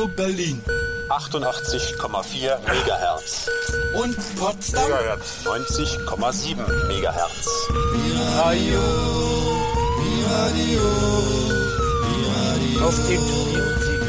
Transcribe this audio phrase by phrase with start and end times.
[0.00, 0.62] Radio Berlin.
[1.10, 3.50] 88,4 Megahertz.
[3.92, 4.84] Und Potsdam.
[4.84, 5.44] Megahertz.
[5.44, 7.46] 90,7 Megahertz.
[8.38, 8.80] Radio.
[10.30, 10.80] Radio.
[12.82, 14.00] Auf dem Turbinensieg.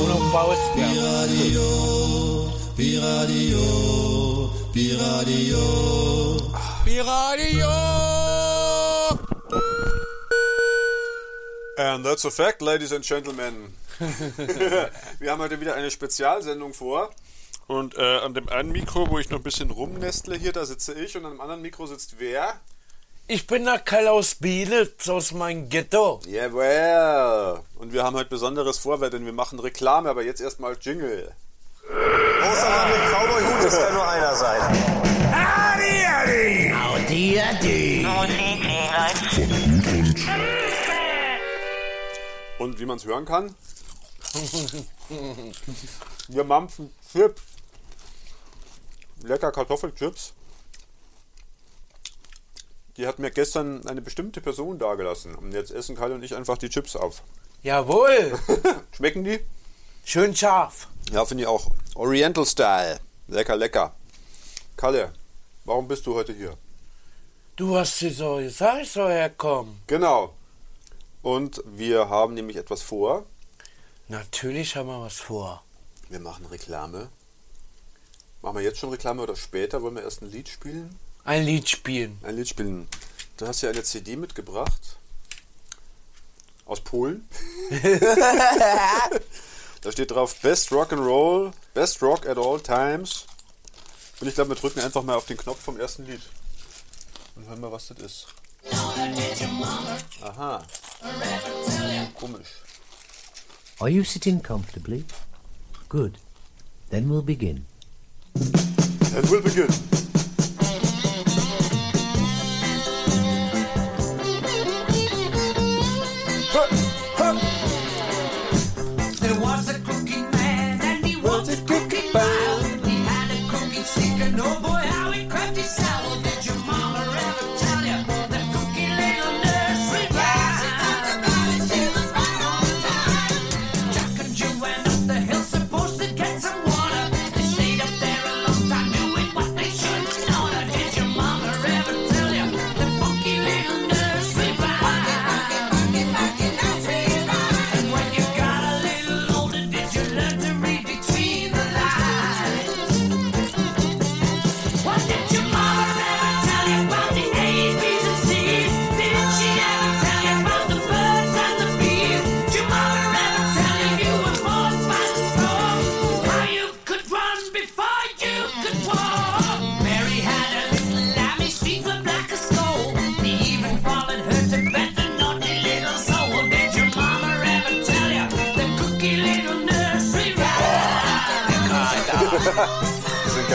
[0.00, 0.90] Und auf Bausberg.
[2.76, 3.70] Biradio.
[4.72, 4.74] Biradio.
[4.74, 5.96] Biradio.
[11.78, 13.76] And that's a fact, ladies and gentlemen.
[15.18, 17.10] Wir haben heute wieder eine Spezialsendung vor.
[17.66, 20.94] Und äh, an dem einen Mikro, wo ich noch ein bisschen rumnestle hier, da sitze
[20.94, 21.16] ich.
[21.16, 22.60] Und an dem anderen Mikro sitzt wer?
[23.28, 26.20] Ich bin der Kerl aus Bielitz, aus meinem Ghetto.
[26.26, 27.60] Jawohl.
[27.74, 31.34] Und wir haben heute Besonderes vor, denn wir machen Reklame, aber jetzt erstmal Jingle.
[31.88, 34.60] Außer mit Cowboy Hut, das kann nur einer sein.
[42.58, 43.54] Und wie man es hören kann,
[46.28, 47.42] wir mampfen Chips.
[49.22, 50.32] Lecker Kartoffelchips.
[52.96, 55.34] Die hat mir gestern eine bestimmte Person dagelassen.
[55.34, 57.22] Und jetzt essen Kalle und ich einfach die Chips auf.
[57.62, 58.38] Jawohl.
[58.92, 59.40] Schmecken die?
[60.04, 60.88] Schön scharf.
[61.12, 61.70] Ja, finde ich auch.
[61.94, 63.00] Oriental Style.
[63.28, 63.94] Lecker, lecker.
[64.76, 65.12] Kalle,
[65.64, 66.56] warum bist du heute hier?
[67.56, 69.80] Du hast sie so gesagt, ich soll herkommen.
[69.86, 70.34] Genau.
[71.22, 73.26] Und wir haben nämlich etwas vor.
[74.08, 75.64] Natürlich haben wir was vor.
[76.08, 77.08] Wir machen Reklame.
[78.40, 79.82] Machen wir jetzt schon Reklame oder später?
[79.82, 80.96] Wollen wir erst ein Lied spielen?
[81.24, 82.18] Ein Lied spielen.
[82.22, 82.86] Ein Lied spielen.
[83.36, 84.98] Du hast ja eine CD mitgebracht.
[86.66, 87.28] Aus Polen.
[89.80, 93.26] da steht drauf Best Rock and Roll, Best Rock at all times.
[94.20, 96.22] Und ich glaube, wir drücken einfach mal auf den Knopf vom ersten Lied.
[97.34, 98.26] Und hören mal, was das ist.
[100.22, 100.64] Aha.
[102.14, 102.65] Komisch.
[103.78, 105.04] Are you sitting comfortably?
[105.90, 106.16] Good.
[106.88, 107.66] Then we'll begin.
[108.34, 109.68] And we'll begin.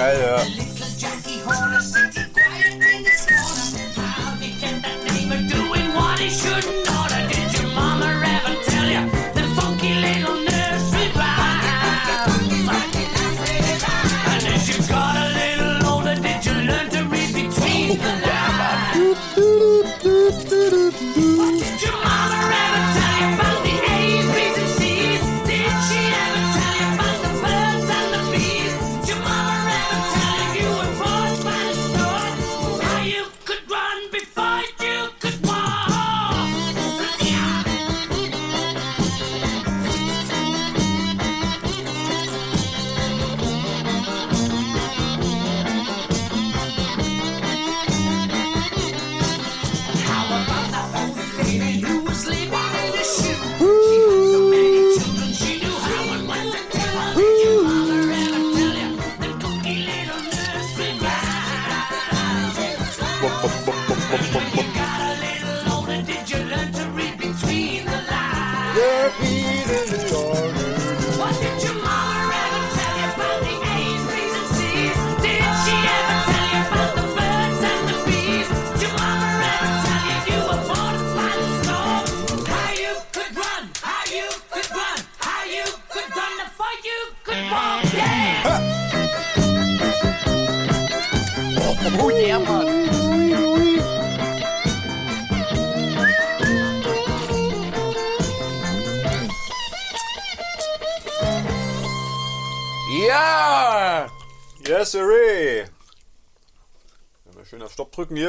[0.01, 0.60] Sind geil,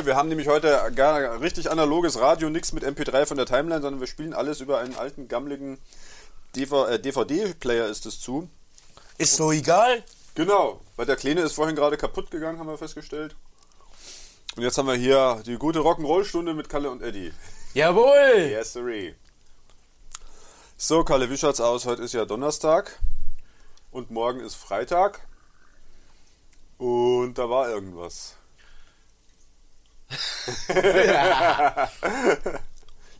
[0.02, 0.06] Hier.
[0.06, 4.00] Wir haben nämlich heute gar richtig analoges Radio, nichts mit MP3 von der Timeline, sondern
[4.00, 5.78] wir spielen alles über einen alten, gammeligen
[6.56, 8.48] äh, DVD-Player ist es zu.
[9.18, 10.02] Ist so egal.
[10.34, 13.36] Genau, weil der Kleine ist vorhin gerade kaputt gegangen, haben wir festgestellt.
[14.56, 17.32] Und jetzt haben wir hier die gute Rock'n'Roll-Stunde mit Kalle und Eddie.
[17.74, 18.48] Jawohl!
[18.50, 19.14] Yes, sirree.
[20.76, 21.86] So, Kalle, wie schaut's aus?
[21.86, 22.98] Heute ist ja Donnerstag
[23.92, 25.20] und morgen ist Freitag.
[26.78, 28.36] Und da war irgendwas.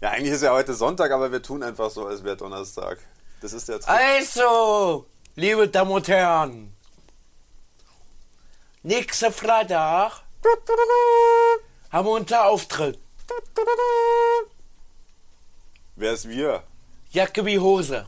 [0.00, 2.98] Ja, eigentlich ist ja heute Sonntag, aber wir tun einfach so, als wäre Donnerstag.
[3.40, 3.88] Das ist der Trick.
[3.88, 6.74] Also, liebe Damen und Herren,
[8.82, 10.22] nächsten Freitag
[11.90, 12.98] haben wir unser Auftritt.
[15.96, 16.62] Wer ist wir?
[17.10, 18.06] Jacke wie Hose.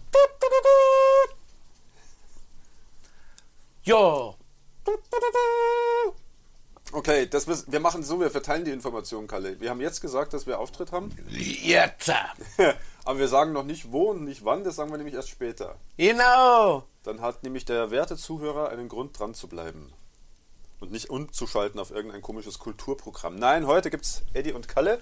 [3.84, 4.34] Ja,
[6.94, 9.58] Okay, das, müssen- wir machen so, wir verteilen die Informationen, Kalle.
[9.60, 12.08] Wir haben jetzt gesagt, dass wir Auftritt haben, jetzt.
[13.04, 15.74] aber wir sagen noch nicht wo und nicht wann, das sagen wir nämlich erst später.
[15.96, 16.84] Genau.
[17.02, 19.92] Dann hat nämlich der werte Zuhörer einen Grund dran zu bleiben.
[20.78, 23.34] Und nicht umzuschalten auf irgendein komisches Kulturprogramm.
[23.34, 25.00] Nein, heute gibt's Eddie und Kalle.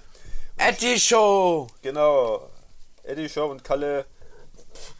[0.57, 1.67] Eddie Show.
[1.83, 2.49] Genau.
[3.03, 4.07] Eddie Show und Kalle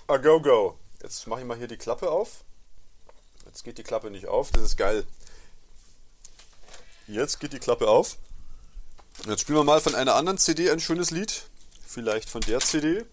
[0.05, 0.77] a go go.
[1.01, 2.43] Jetzt mache ich mal hier die Klappe auf.
[3.45, 5.05] Jetzt geht die Klappe nicht auf, das ist geil.
[7.13, 8.18] Jetzt geht die Klappe auf.
[9.27, 11.44] Jetzt spielen wir mal von einer anderen CD ein schönes Lied.
[11.86, 13.06] Vielleicht von der CD.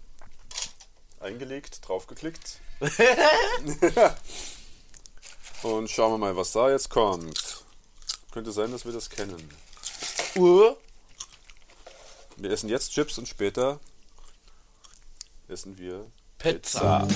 [1.20, 2.60] Eingelegt, draufgeklickt.
[5.62, 7.62] Und schauen wir mal, was da jetzt kommt.
[8.30, 9.50] Könnte sein, dass wir das kennen.
[10.34, 10.78] Uhr.
[12.38, 13.80] Wir essen jetzt Chips und später
[15.48, 16.06] essen wir
[16.38, 17.06] Pizza.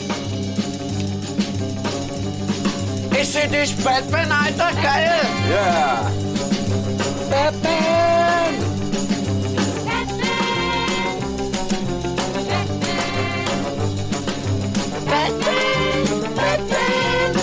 [3.18, 5.20] Ich seh dich, Batman, alter geil.
[5.50, 6.02] Ja!
[6.02, 6.33] Batman.
[7.30, 8.54] Batman.
[15.06, 16.34] Batman.
[16.36, 17.34] Batman.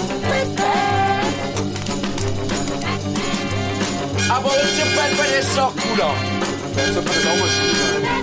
[4.29, 6.13] Aber unser Batman ist doch cooler.
[6.73, 8.21] Vielleicht sollte man das auch mal spielen.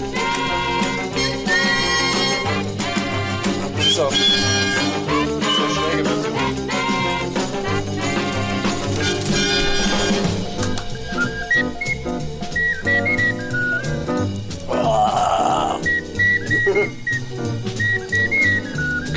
[6.05, 6.38] Das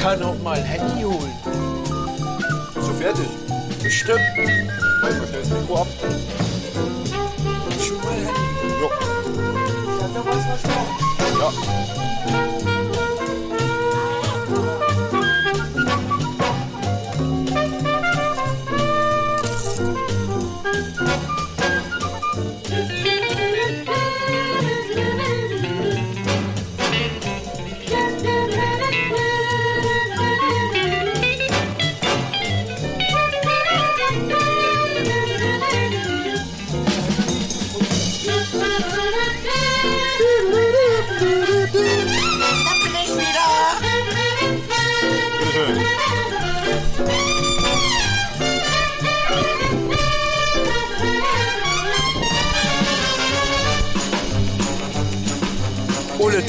[0.02, 1.32] Kann auch mal ein Handy holen.
[2.74, 3.30] Bist du fertig?
[3.84, 4.20] Bestimmt.
[5.04, 5.88] Halt mal schnell das Mikro ab.
[7.80, 8.32] Schon mal Handy.
[8.82, 8.90] Jo.
[10.00, 10.08] Ja.
[11.40, 12.81] Da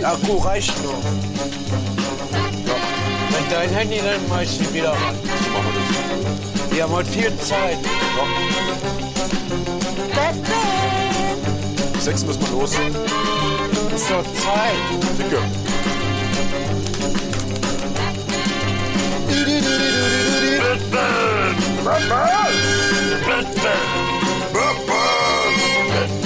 [0.02, 1.04] Bullet Akku reicht noch.
[3.30, 5.14] Wenn dein Handy dann sie wieder ran.
[5.22, 6.74] So machen wir das.
[6.74, 7.78] Wir haben heute viel Zeit.
[12.00, 12.72] Sechs müssen wir los.
[12.72, 14.74] Zur Zeit.
[15.18, 15.38] Dicke.
[25.94, 26.21] So,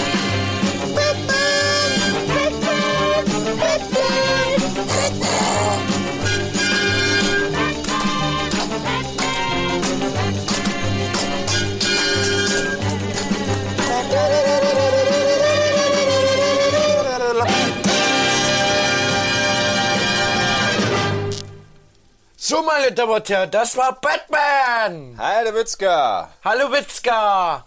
[22.79, 25.17] meine Damen und Herren, das war Batman.
[25.17, 26.31] Der Witzka.
[26.45, 27.67] Hallo Witzka.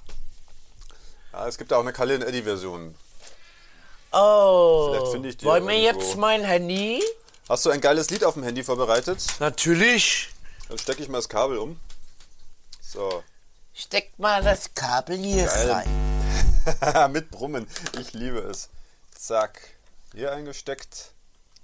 [1.33, 2.95] Ja, es gibt auch eine Kalle und Eddie Version.
[4.11, 6.05] Oh, Vielleicht finde ich die wollen wir irgendwo.
[6.05, 7.03] jetzt mein Handy?
[7.47, 9.25] Hast du ein geiles Lied auf dem Handy vorbereitet?
[9.39, 10.29] Natürlich.
[10.67, 11.79] Dann stecke ich mal das Kabel um.
[12.81, 13.23] So.
[13.73, 15.85] Steck mal das Kabel hier Geil.
[16.67, 17.11] rein.
[17.11, 17.67] Mit Brummen.
[17.99, 18.69] Ich liebe es.
[19.15, 19.59] Zack.
[20.13, 21.11] Hier eingesteckt.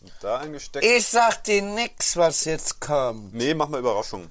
[0.02, 0.86] Und da eingesteckt.
[0.86, 3.34] Ich sag dir nix, was jetzt kommt.
[3.34, 4.30] Nee, mach mal Überraschung.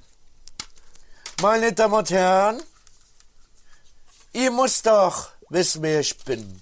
[1.41, 2.63] Meine Damen und Herren,
[4.31, 6.61] ihr müsst doch wissen, wer ich bin.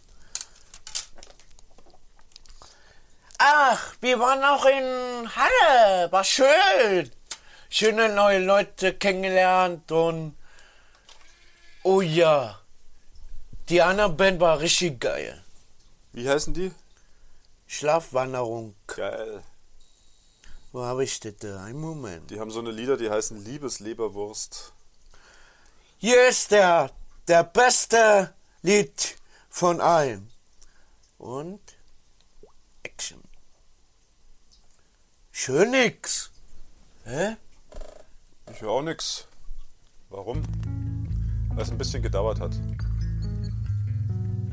[3.37, 7.11] Ach, wir waren auch in Halle, war schön.
[7.69, 10.37] Schöne neue Leute kennengelernt und
[11.83, 12.59] oh ja,
[13.69, 15.43] die andere Band war richtig geil.
[16.13, 16.71] Wie heißen die?
[17.73, 18.75] Schlafwanderung.
[18.85, 19.43] Geil.
[20.71, 21.63] Wo habe ich das da?
[21.63, 22.29] Einen Moment.
[22.29, 24.73] Die haben so eine Lieder, die heißen Liebesleberwurst.
[25.97, 26.91] Hier ist der,
[27.27, 29.17] der beste Lied
[29.49, 30.31] von allen.
[31.17, 31.61] Und
[32.83, 33.23] Action.
[35.31, 36.29] Schön nix.
[37.05, 37.37] Hä?
[38.51, 39.27] Ich höre auch nix.
[40.09, 40.43] Warum?
[41.49, 42.51] Weil es ein bisschen gedauert hat.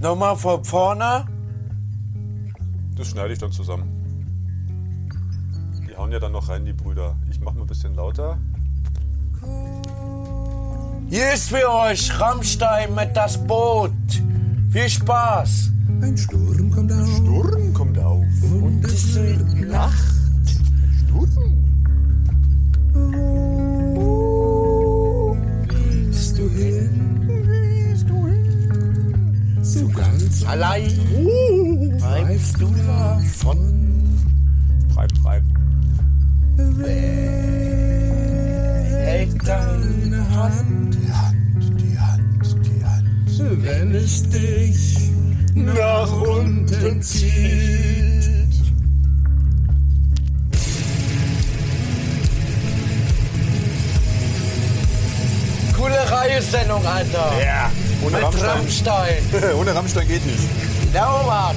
[0.00, 1.39] Nochmal von vorne.
[2.96, 3.88] Das schneide ich dann zusammen.
[5.88, 7.16] Die hauen ja dann noch rein, die Brüder.
[7.30, 8.38] Ich mach mal ein bisschen lauter.
[11.08, 13.92] Hier ist für euch Rammstein mit das Boot.
[14.70, 15.72] Viel Spaß.
[16.02, 18.24] Ein Sturm kommt auf Sturm kommt auf.
[18.42, 20.20] Und es wird Nacht.
[26.20, 27.10] willst du hin?
[29.62, 29.88] So
[30.30, 30.88] ganz Allein
[31.98, 33.58] bleibst du davon.
[34.94, 35.42] Treib, treib.
[38.86, 40.94] Hält deine Hand.
[40.94, 43.62] die Hand, die Hand, die Hand.
[43.62, 45.10] Wenn es dich
[45.54, 47.30] nach unten zieht.
[55.76, 57.32] Coole Reihe-Sendung, Alter.
[57.42, 57.70] Ja.
[58.02, 58.48] Ohne Mit Rammstein.
[58.48, 59.54] Rammstein.
[59.60, 60.38] Ohne Rammstein geht nicht.
[60.94, 61.56] Ja, Mann.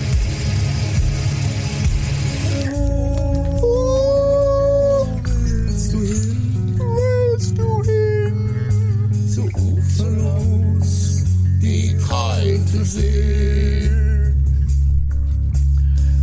[5.66, 6.78] Willst du hin?
[6.78, 9.10] Willst du hin?
[9.28, 11.24] So uferlos
[11.62, 13.90] die breite See.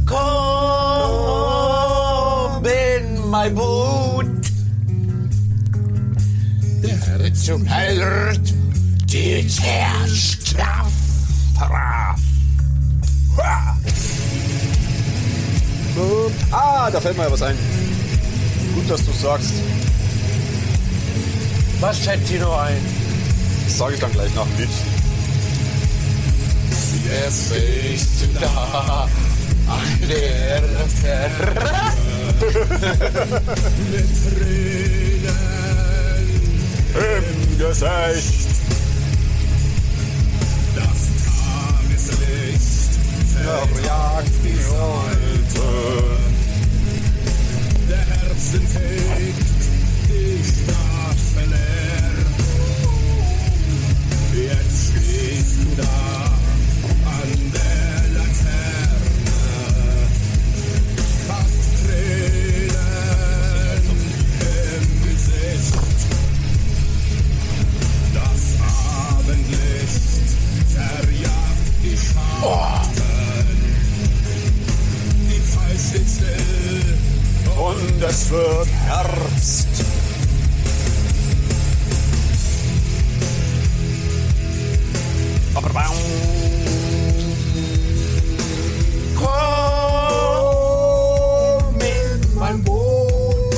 [0.07, 0.21] Komm
[2.65, 4.27] in mein Boot.
[6.83, 8.60] Der Herr Zum Held
[9.13, 10.93] die Zerstraff.
[16.53, 17.57] Ah, da fällt mir ja was ein.
[18.75, 19.53] Gut, dass du sagst.
[21.81, 22.77] Was fällt dir noch ein?
[23.65, 24.69] Das sage ich dann gleich nach dem Lied.
[27.27, 29.09] Es ist da
[29.67, 30.63] an der
[31.01, 31.55] Ferne.
[36.95, 38.60] Im Gesicht.
[43.45, 46.11] Tageslicht Verjagt die Seite.
[47.89, 49.63] der Herzen fegt
[50.09, 52.11] die Straße leer.
[54.33, 56.40] Jetzt stehst du da
[78.31, 79.69] wird Herbst.
[90.81, 93.55] Komm in mein Boot.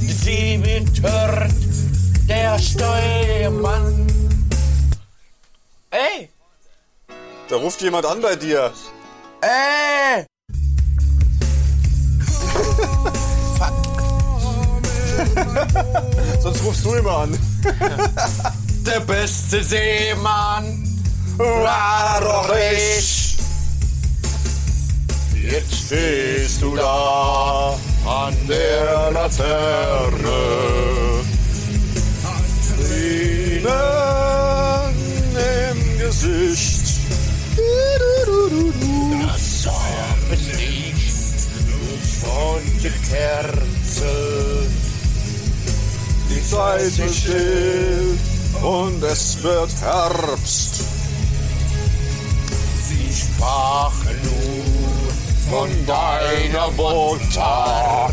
[0.00, 0.58] Sie
[1.02, 1.50] hört,
[2.28, 4.06] der Steuermann.
[5.90, 6.28] Ey,
[7.48, 8.72] Da ruft jemand an bei dir.
[9.40, 9.83] ey.
[17.02, 17.36] An.
[18.86, 20.86] Der beste Seemann
[21.36, 23.36] war doch ich.
[25.34, 30.12] Jetzt stehst du da an der Laterne.
[32.78, 33.66] Tränen
[35.70, 37.00] im Gesicht.
[39.26, 41.38] Das Abendlicht
[42.22, 44.63] und die Kerze.
[46.54, 48.16] Zeit ist still
[48.62, 50.84] und es wird Herbst.
[52.88, 58.12] Sie sprachen nur von deiner Mutter.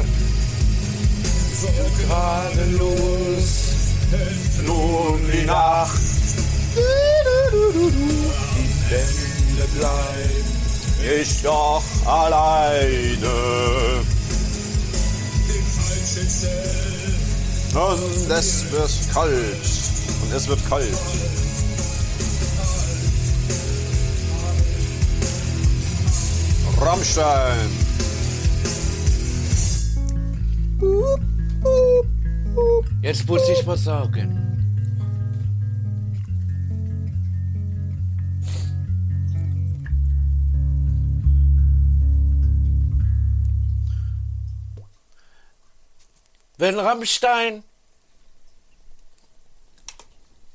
[1.61, 1.67] So
[2.03, 3.61] gnadenlos
[4.65, 5.99] Nun die Nacht.
[8.55, 11.21] die Wände bleibt.
[11.21, 13.27] Ich doch alleine.
[17.73, 19.33] Und es wird kalt.
[20.23, 20.87] Und es wird kalt.
[26.81, 27.69] Rammstein.
[33.01, 34.50] Jetzt muss ich was sagen.
[46.61, 47.63] Wenn Rammstein.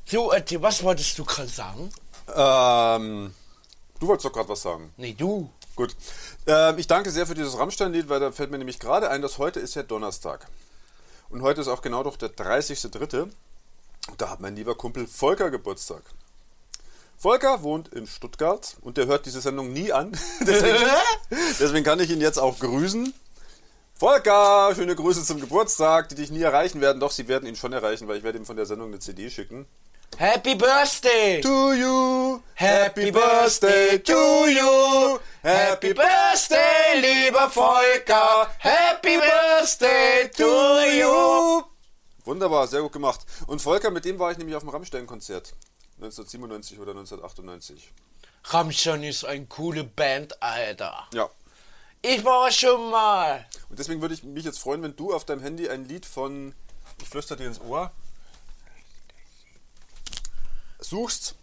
[0.05, 1.93] So, Atti, was wolltest du gerade sagen?
[2.33, 3.35] Ähm,
[3.99, 4.95] du wolltest doch gerade was sagen.
[4.99, 5.51] Nee, du.
[5.75, 5.97] Gut.
[6.47, 9.39] Ähm, ich danke sehr für dieses Rammstein-Lied, weil da fällt mir nämlich gerade ein, dass
[9.39, 10.47] heute ist ja Donnerstag.
[11.29, 13.29] Und heute ist auch genau doch der 30.3.
[14.17, 16.05] Da hat mein lieber Kumpel Volker Geburtstag.
[17.19, 20.17] Volker wohnt in Stuttgart und der hört diese Sendung nie an.
[20.47, 20.89] deswegen,
[21.59, 23.13] deswegen kann ich ihn jetzt auch grüßen.
[23.99, 27.01] Volker, schöne Grüße zum Geburtstag, die dich nie erreichen werden.
[27.01, 29.31] Doch, sie werden ihn schon erreichen, weil ich werde ihm von der Sendung eine CD
[29.31, 29.67] schicken.
[30.19, 31.41] Happy Birthday!
[31.41, 35.19] To you, Happy Birthday to you!
[35.43, 38.51] Happy Birthday, lieber Volker!
[38.59, 40.45] Happy Birthday to
[41.01, 41.63] you!
[42.27, 43.21] Wunderbar, sehr gut gemacht.
[43.47, 45.55] Und Volker, mit dem war ich nämlich auf dem Rammstein-Konzert.
[45.97, 47.95] 1997 oder 1998.
[48.45, 51.09] Rammstein ist eine coole Band, Alter.
[51.15, 51.31] Ja.
[52.03, 53.47] Ich war schon mal.
[53.69, 56.55] Und deswegen würde ich mich jetzt freuen, wenn du auf deinem Handy ein Lied von,
[57.01, 57.93] ich flüster dir ins Ohr,
[60.79, 61.35] suchst.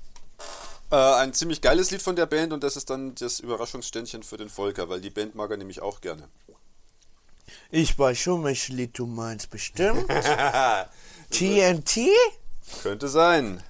[0.91, 4.37] Äh, ein ziemlich geiles Lied von der Band und das ist dann das Überraschungsständchen für
[4.37, 6.29] den Volker, weil die Band mag er nämlich auch gerne.
[7.69, 10.07] Ich weiß schon, welches Lied du meinst, bestimmt.
[11.29, 12.09] TNT?
[12.81, 13.63] Könnte sein.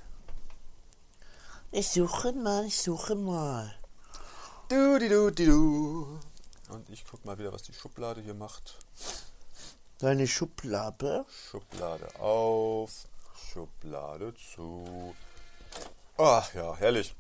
[1.72, 3.74] Ich suche mal, ich suche mal.
[4.70, 6.20] Du, di, du, di, du.
[6.74, 8.80] Und ich guck mal wieder, was die Schublade hier macht.
[10.00, 11.24] Deine Schublade?
[11.52, 12.92] Schublade auf,
[13.52, 15.16] Schublade zu.
[16.18, 17.16] Ach ja, herrlich.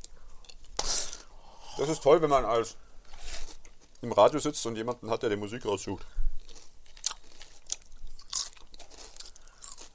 [1.78, 2.76] Das ist toll, wenn man als
[4.02, 6.06] im Radio sitzt und jemanden hat, der die Musik raussucht.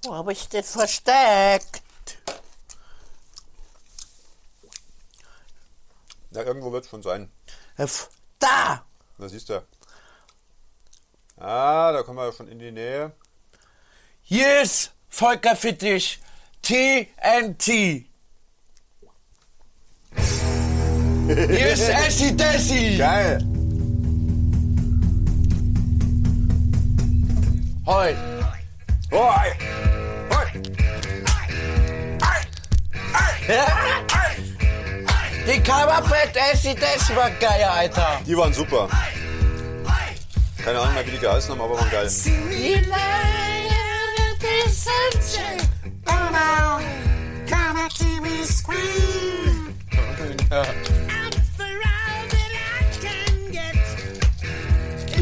[0.05, 1.83] Wo habe ich den versteckt?
[6.31, 7.33] Ja, irgendwo wird es schon sein.
[7.77, 8.85] F- Da!
[9.19, 9.63] Da siehst du.
[11.37, 13.13] Ah, da kommen wir ja schon in die Nähe.
[14.23, 16.21] Hier ist Volker Fittich.
[16.63, 18.07] TNT.
[21.27, 22.97] Hier ist Essi Dessi.
[22.97, 23.39] Geil!
[27.87, 28.15] Hoi.
[29.11, 29.53] Hoi!
[30.31, 30.63] Hoi!
[35.47, 38.21] Die Coverband Essi Dessi war geil, Alter.
[38.27, 38.89] Die waren super.
[40.65, 42.07] Keine Ahnung mehr, wie die geheißen haben, aber waren geil.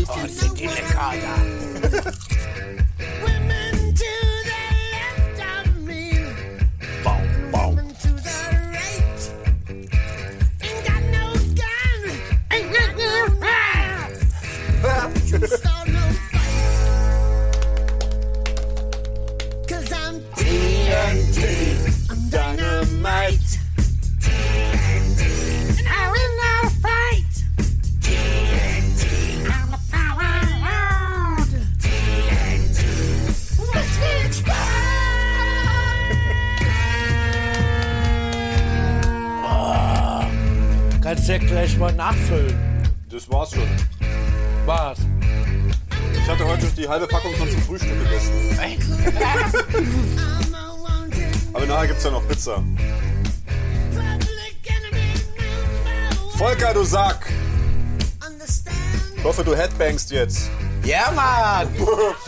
[0.09, 2.12] Oh, sind die lecker, Alter.
[41.77, 42.57] Gleich mal nachfüllen.
[43.11, 43.69] Das war's schon.
[44.65, 44.99] Was?
[46.15, 48.59] Ich hatte heute die halbe Packung schon zum Frühstück gegessen.
[51.53, 52.65] Aber nachher gibt's ja noch Pizza.
[56.39, 57.31] Volker, du Sack!
[59.17, 60.49] Ich hoffe, du headbangst jetzt.
[60.83, 61.69] Ja, Mann.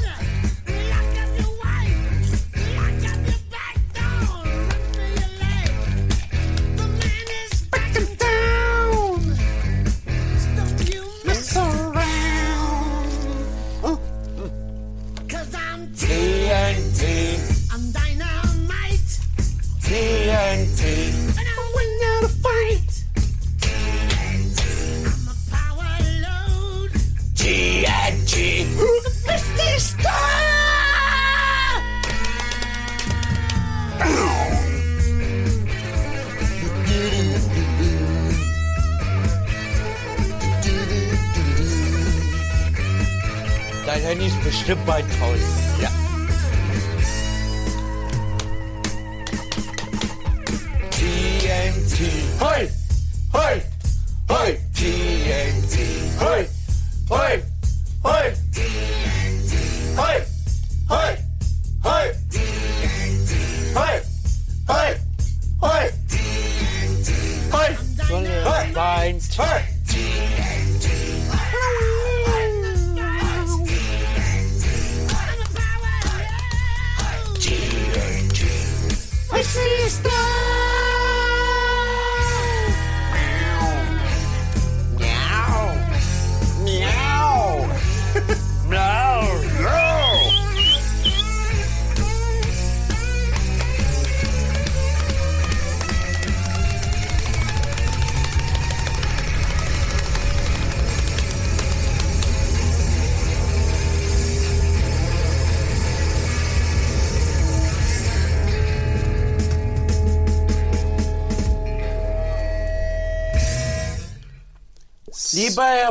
[79.99, 80.28] Stop!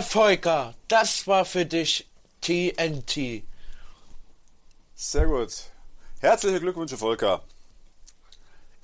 [0.08, 2.08] Volker, das war für dich
[2.42, 3.44] TNT.
[4.96, 5.52] Sehr gut.
[6.22, 7.44] Herzliche Glückwünsche, Volker.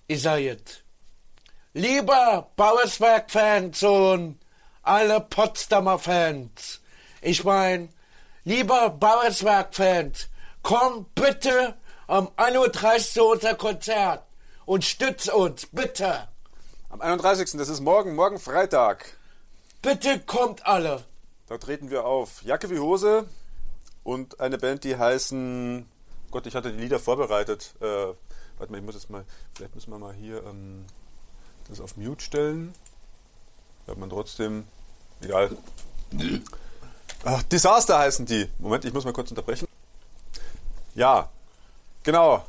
[0.07, 0.83] Er jetzt.
[1.73, 4.39] Lieber Bauerswerk-Fans und
[4.83, 6.81] alle Potsdamer Fans.
[7.21, 7.89] Ich mein,
[8.43, 10.27] lieber Bauerswerk-Fans,
[10.61, 11.75] komm bitte
[12.07, 14.23] 1.30 Uhr zu unser Konzert
[14.65, 16.27] und stütz uns, bitte.
[16.89, 17.51] Am 31.
[17.53, 19.17] Das ist morgen, morgen Freitag.
[19.81, 21.03] Bitte kommt alle.
[21.53, 22.41] Da treten wir auf.
[22.41, 23.27] Jacke wie Hose
[24.03, 25.85] und eine Band, die heißen.
[26.31, 27.75] Gott, ich hatte die Lieder vorbereitet.
[27.79, 27.85] Äh,
[28.57, 29.23] warte mal, ich muss jetzt mal.
[29.53, 30.87] Vielleicht müssen wir mal hier ähm,
[31.69, 32.73] das auf Mute stellen.
[33.85, 34.65] Hört man trotzdem.
[35.21, 35.55] Egal.
[37.23, 38.49] Ach, Disaster heißen die.
[38.57, 39.67] Moment, ich muss mal kurz unterbrechen.
[40.95, 41.29] Ja,
[42.01, 42.47] genau.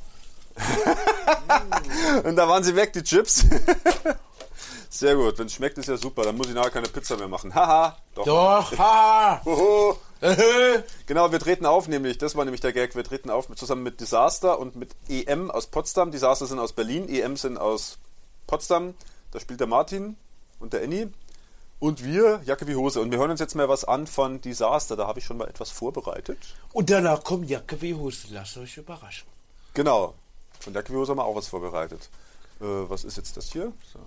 [2.25, 3.45] und da waren sie weg, die Chips.
[4.95, 6.23] Sehr gut, wenn es schmeckt, ist ja super.
[6.23, 7.53] Dann muss ich nachher keine Pizza mehr machen.
[7.53, 8.25] Haha, doch.
[8.25, 9.43] Doch, haha.
[11.07, 14.01] Genau, wir treten auf, nämlich, das war nämlich der Gag, wir treten auf zusammen mit
[14.01, 16.13] Disaster und mit EM aus Potsdam.
[16.13, 17.99] Disaster sind aus Berlin, EM sind aus
[18.47, 18.95] Potsdam.
[19.33, 20.17] Da spielt der Martin
[20.61, 21.11] und der Annie.
[21.81, 23.01] Und wir, Jacke wie Hose.
[23.01, 24.95] Und wir hören uns jetzt mal was an von Disaster.
[24.95, 26.39] Da habe ich schon mal etwas vorbereitet.
[26.73, 28.29] Und danach kommt Jacke wie Hose.
[28.31, 29.27] Lasst euch überraschen.
[29.75, 30.15] Genau.
[30.61, 32.09] Von Jacke wie Hose haben wir auch was vorbereitet.
[32.61, 33.73] Äh, was ist jetzt das hier?
[33.93, 33.99] So.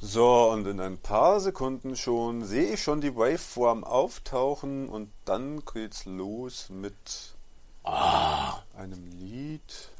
[0.00, 5.64] So, und in ein paar Sekunden schon sehe ich schon die Waveform auftauchen und dann
[5.64, 6.94] geht's los mit
[7.82, 9.90] einem Lied.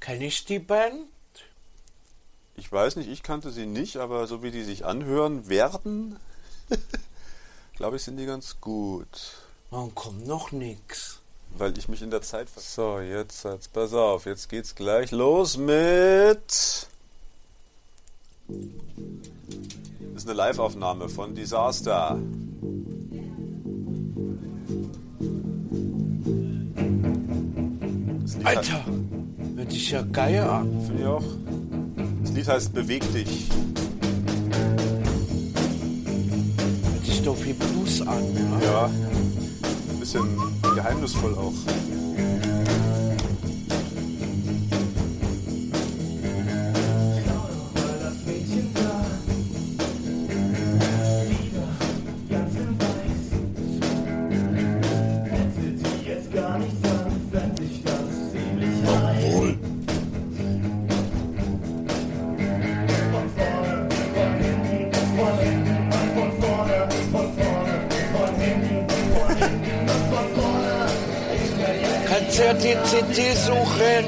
[0.00, 1.08] Kenn ich die Band?
[2.56, 6.18] Ich weiß nicht, ich kannte sie nicht, aber so wie die sich anhören werden,
[7.76, 9.36] glaube ich, sind die ganz gut.
[9.70, 11.20] Warum kommt noch nix?
[11.50, 15.10] Weil ich mich in der Zeit ver So, jetzt, jetzt pass auf, jetzt geht's gleich
[15.10, 16.88] los mit.
[20.12, 22.18] Das ist eine Live-Aufnahme von Disaster.
[28.44, 28.84] Alter,
[29.56, 30.68] hört sich ja geil an.
[30.86, 31.24] Finde ich auch.
[32.22, 33.48] Das Lied heißt Beweg dich.
[36.92, 38.22] Hört sich doch wie Blues an.
[38.62, 38.66] Ja?
[38.66, 38.84] Ja.
[38.86, 40.26] Ein bisschen
[40.74, 41.54] geheimnisvoll auch.
[73.10, 74.04] Die CD suchen.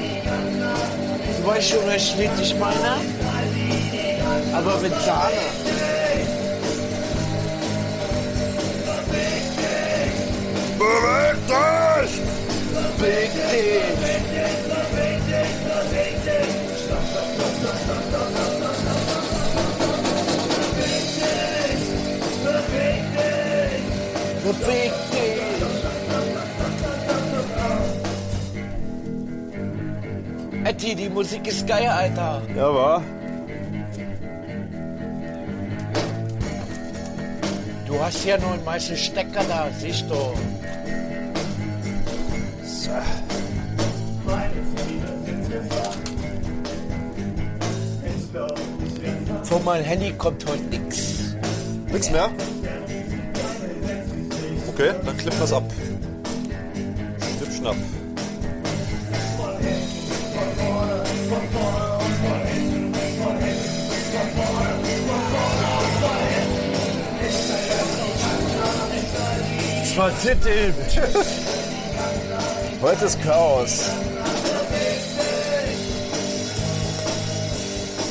[1.38, 1.87] Du weißt schon,
[2.19, 3.01] Lied ich meine?
[4.55, 5.33] Aber mit Sahne.
[10.79, 12.21] Beweg dich!
[12.99, 14.03] Beweg dich.
[24.45, 25.12] Beweg dich.
[30.83, 32.42] Etty, die Musik ist geil, Alter.
[32.57, 33.03] Ja, war.
[37.87, 40.16] Du hast ja nur einen meisten Stecker da, siehst du.
[49.45, 51.37] Von meinem Handy kommt heute nix.
[51.92, 52.29] Nix mehr?
[54.68, 55.64] Okay, dann klippen wir's ab.
[70.03, 70.75] Denn?
[72.83, 73.85] Heute ist Chaos.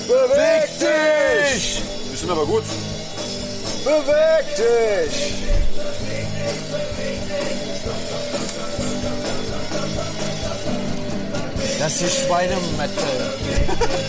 [0.08, 1.82] Beweg dich!
[2.10, 2.64] Die sind aber gut.
[3.84, 5.34] Beweg dich!
[11.78, 13.34] Das ist Schweinemetal.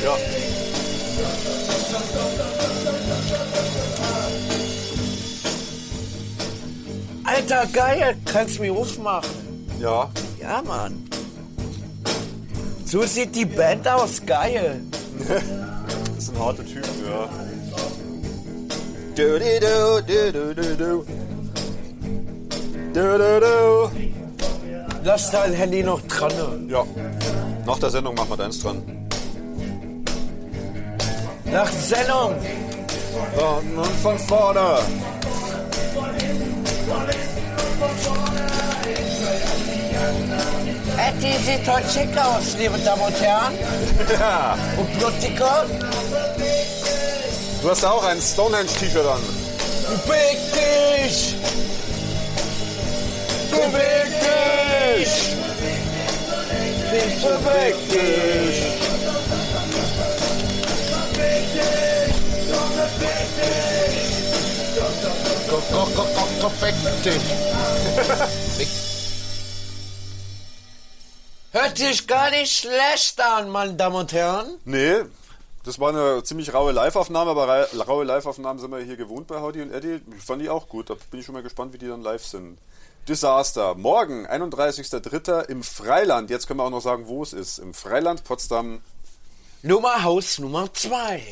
[0.04, 0.16] Ja.
[7.34, 8.16] Alter, geil.
[8.26, 9.30] Kannst du mich aufmachen?
[9.80, 10.10] Ja.
[10.38, 11.08] Ja, Mann.
[12.84, 14.20] So sieht die Band aus.
[14.24, 14.80] Geil.
[16.14, 17.28] Das sind harte Typen, ja.
[19.16, 21.04] Du, du, du, du, du, du.
[22.94, 23.90] Du, du, du.
[25.02, 26.68] Lass dein Handy noch dran.
[26.68, 26.84] Ja.
[27.66, 28.82] Nach der Sendung machen wir deins dran.
[31.46, 32.36] Nach Sendung.
[33.34, 34.78] Und, und von vorne.
[40.98, 43.54] Etty sieht heute schick aus, liebe Damen und Herren.
[44.18, 44.56] Ja.
[44.76, 45.66] Und Blutiker,
[47.62, 49.20] Du hast auch ein Stonehenge-T-Shirt an.
[50.04, 51.34] beweg dich.
[53.50, 55.12] Beweg dich.
[56.90, 57.22] Dich!
[57.22, 59.01] Beweg dich.
[71.52, 74.58] Hört sich gar nicht schlecht an, meine Damen und Herren.
[74.64, 75.02] Nee,
[75.64, 79.60] das war eine ziemlich raue Live-Aufnahme, aber raue Live-Aufnahmen sind wir hier gewohnt bei Howdy
[79.60, 80.00] und Eddie.
[80.16, 80.88] Ich fand die auch gut.
[80.88, 82.58] Da bin ich schon mal gespannt, wie die dann live sind.
[83.06, 83.74] Disaster.
[83.74, 85.48] Morgen, 31.03.
[85.50, 86.30] im Freiland.
[86.30, 87.58] Jetzt können wir auch noch sagen, wo es ist.
[87.58, 88.80] Im Freiland Potsdam.
[89.62, 91.22] Nummer Haus Nummer zwei.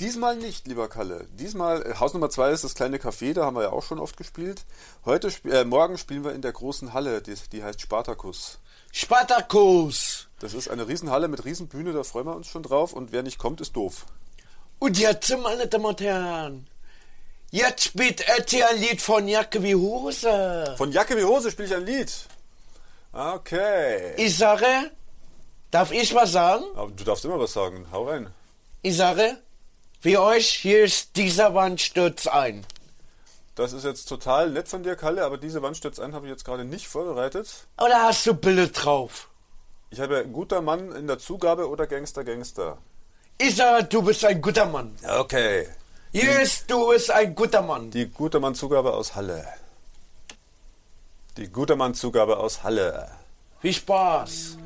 [0.00, 1.26] Diesmal nicht, lieber Kalle.
[1.32, 3.98] Diesmal, äh, Haus Nummer 2 ist das kleine Café, da haben wir ja auch schon
[3.98, 4.64] oft gespielt.
[5.04, 8.60] Heute, sp- äh, morgen spielen wir in der großen Halle, die, die heißt Spartacus.
[8.92, 10.28] Spartacus.
[10.38, 12.92] Das ist eine Riesenhalle mit Riesenbühne, da freuen wir uns schon drauf.
[12.92, 14.06] Und wer nicht kommt, ist doof.
[14.78, 16.68] Und jetzt, meine Damen und Herren,
[17.50, 20.74] jetzt spielt Etty ein Lied von Jacke wie Hose.
[20.78, 22.12] Von Jacke wie Hose spiele ich ein Lied.
[23.12, 24.14] Okay.
[24.16, 24.66] Ich sage,
[25.72, 26.64] darf ich was sagen?
[26.76, 27.86] Aber du darfst immer was sagen.
[27.90, 28.32] Hau rein.
[28.82, 29.38] Ich sage,
[30.02, 32.64] wie euch, hier ist dieser Wand stürzt ein.
[33.54, 36.30] Das ist jetzt total nett von dir, Kalle, aber diese Wand stürzt ein, habe ich
[36.30, 37.66] jetzt gerade nicht vorbereitet.
[37.76, 39.28] Oder hast du Bilder drauf?
[39.90, 42.78] Ich habe guter Mann in der Zugabe oder Gangster, Gangster.
[43.38, 44.96] Ich sage, du bist ein guter Mann.
[45.18, 45.66] Okay.
[46.12, 47.90] Hier ist, du bist ein guter Mann.
[47.90, 49.46] Die Gutermann-Zugabe aus Halle.
[51.36, 53.10] Die Gutermann-Zugabe aus Halle.
[53.60, 54.56] Viel Spaß.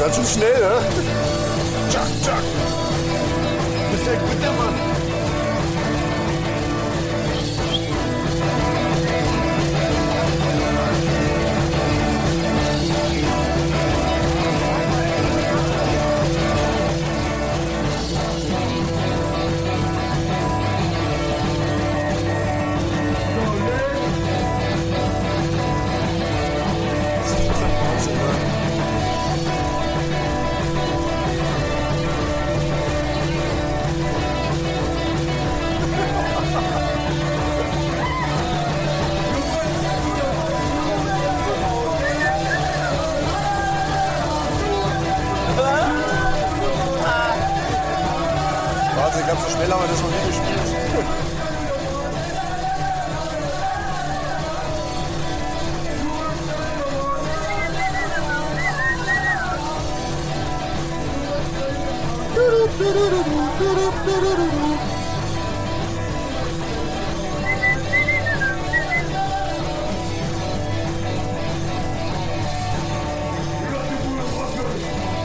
[0.00, 0.80] Ganz schön schnell, ne?
[1.90, 2.42] Tschak.
[3.90, 4.97] Du bist ein guter Mann.
[49.28, 50.58] Ganz so schnell haben wir das noch nie gespielt.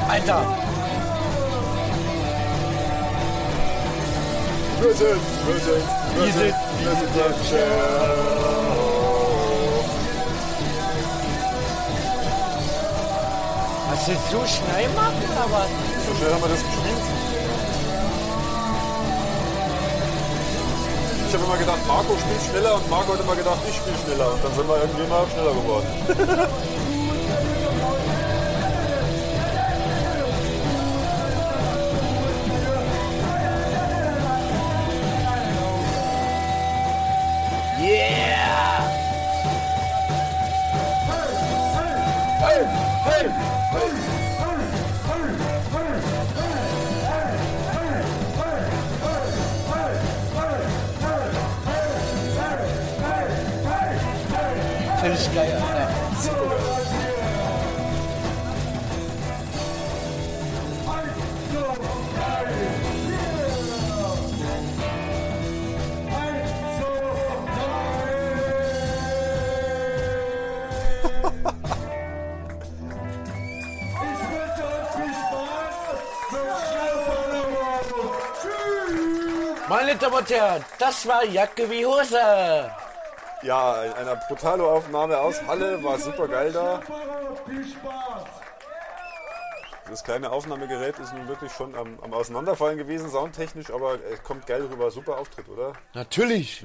[0.09, 0.52] Alter,
[5.03, 5.83] Sind, wir sind,
[6.15, 8.33] wir sind, wir sind der Shell.
[13.89, 15.67] hast du so schnell machen, aber
[16.07, 17.03] So schnell haben wir das gespielt.
[21.27, 24.33] Ich habe immer gedacht, Marco spielt schneller und Marco hat immer gedacht, ich spiele schneller.
[24.33, 26.69] Und dann sind wir irgendwie immer schneller geworden.
[55.33, 55.89] Ich geil, Alter.
[79.67, 82.82] Meine Damen und Herren, das war Jacke wie Hose.
[83.43, 86.81] Ja, in einer Brutalo-Aufnahme aus Halle war super geil da.
[89.89, 94.47] Das kleine Aufnahmegerät ist nun wirklich schon am, am Auseinanderfallen gewesen, soundtechnisch, aber es kommt
[94.47, 94.89] geil rüber.
[94.91, 95.73] Super Auftritt, oder?
[95.93, 96.63] Natürlich.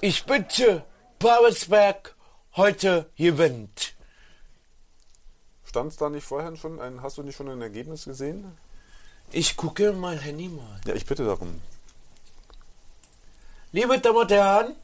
[0.00, 0.84] Ich bitte
[1.18, 2.14] Babelsberg
[2.54, 3.94] heute gewinnt.
[5.64, 8.56] Stand es da nicht vorher schon ein, hast du nicht schon ein Ergebnis gesehen?
[9.32, 10.80] Ich gucke mein Handy mal.
[10.86, 11.60] Ja, ich bitte darum.
[13.72, 14.76] Liebe Damen und Herren,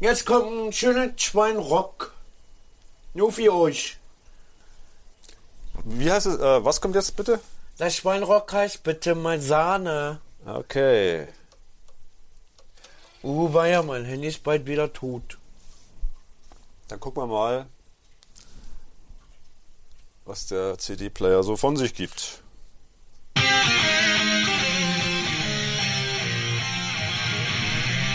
[0.00, 2.12] jetzt kommt ein schöner Schweinrock.
[3.14, 3.98] Nur für euch.
[5.84, 6.38] Wie heißt es?
[6.38, 7.40] Äh, was kommt jetzt bitte?
[7.78, 10.20] Das Schweinrock heißt bitte mal Sahne.
[10.44, 11.28] Okay.
[13.22, 15.38] Uh, war ja, mein Handy ist bald wieder tot.
[16.88, 17.66] Dann gucken wir mal,
[20.24, 22.39] was der CD-Player so von sich gibt.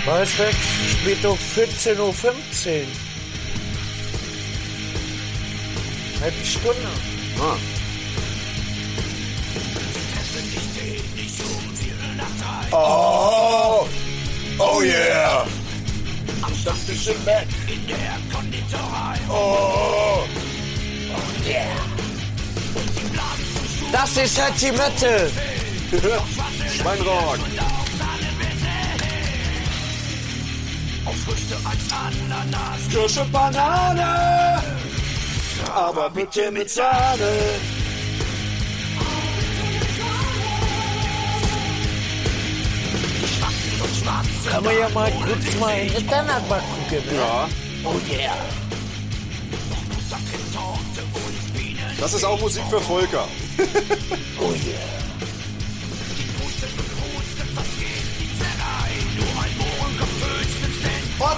[0.05, 0.55] Weißweg
[0.91, 2.13] spielt um 14.15 Uhr.
[6.21, 6.89] Halbe Stunde.
[7.39, 7.57] Ah.
[12.71, 13.87] Oh,
[14.59, 15.45] oh yeah.
[19.29, 20.23] Oh,
[23.91, 25.31] Das ist Heavy Metal.
[26.77, 27.39] Schweinrock.
[32.95, 34.61] Kirsche, Banane.
[35.73, 37.31] Aber bitte mit Sahne.
[44.49, 47.07] Kann man ja mal kurz mal in Internet mal gucken.
[47.07, 47.15] Ne?
[47.17, 47.49] Ja.
[47.83, 48.35] Oh yeah.
[51.99, 53.27] Das ist auch Musik für Volker.
[54.39, 54.94] Oh yeah.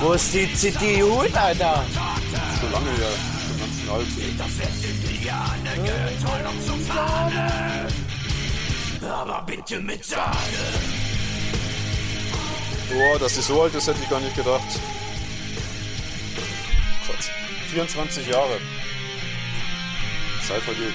[0.00, 1.84] Wo ist die CDU, Alter?
[2.58, 3.12] Schon lange her.
[3.46, 4.06] Schon ganz schön alt.
[12.88, 14.80] Boah, dass sie so alt ist, hätte ich gar nicht gedacht.
[17.06, 17.30] Gott.
[17.70, 18.58] 24 Jahre.
[20.48, 20.94] Zeit vergeht.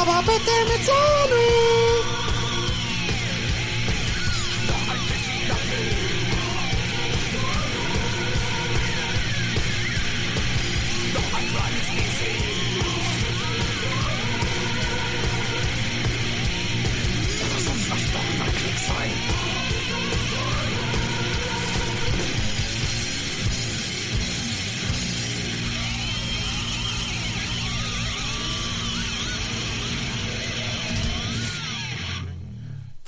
[0.00, 2.19] Have a it's day, real.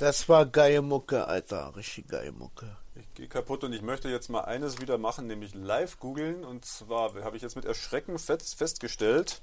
[0.03, 1.77] Das war geile Mucke, Alter.
[1.77, 2.75] Richtig geile Mucke.
[2.95, 6.43] Ich gehe kaputt und ich möchte jetzt mal eines wieder machen, nämlich live googeln.
[6.43, 9.39] Und zwar habe ich jetzt mit Erschrecken fest, festgestellt,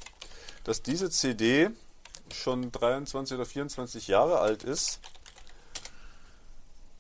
[0.65, 1.71] dass diese CD
[2.31, 5.01] schon 23 oder 24 Jahre alt ist.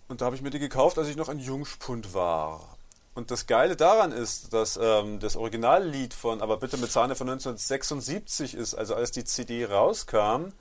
[0.08, 2.78] Und da habe ich mir die gekauft, als ich noch ein Jungspund war.
[3.12, 7.28] Und das Geile daran ist, dass ähm, das Originallied von Aber bitte mit Sahne von
[7.28, 8.72] 1976 ist.
[8.72, 10.54] Also als die CD rauskam,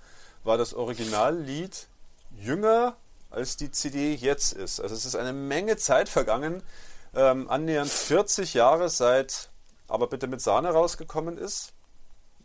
[0.43, 1.87] war das Originallied
[2.31, 2.95] jünger
[3.29, 4.79] als die CD jetzt ist.
[4.79, 6.63] Also es ist eine Menge Zeit vergangen,
[7.13, 9.49] ähm, annähernd 40 Jahre seit
[9.87, 11.73] Aber bitte mit Sahne rausgekommen ist.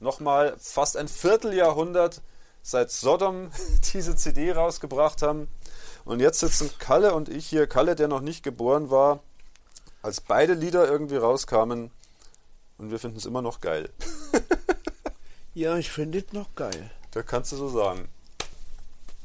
[0.01, 2.23] Nochmal fast ein Vierteljahrhundert
[2.63, 3.51] seit Sodom
[3.93, 5.49] diese CD rausgebracht haben.
[6.05, 9.21] Und jetzt sitzen Kalle und ich hier, Kalle, der noch nicht geboren war,
[10.03, 11.91] als beide Lieder irgendwie rauskamen.
[12.79, 13.91] Und wir finden es immer noch geil.
[15.57, 16.91] Ja, ich finde es noch geil.
[17.13, 18.09] Da kannst du so sagen.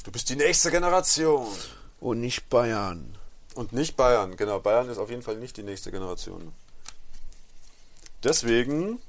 [0.09, 1.47] Du bist die nächste Generation.
[1.99, 3.15] Und nicht Bayern.
[3.53, 4.35] Und nicht Bayern.
[4.37, 6.51] Genau, Bayern ist auf jeden Fall nicht die nächste Generation.
[8.23, 8.99] Deswegen.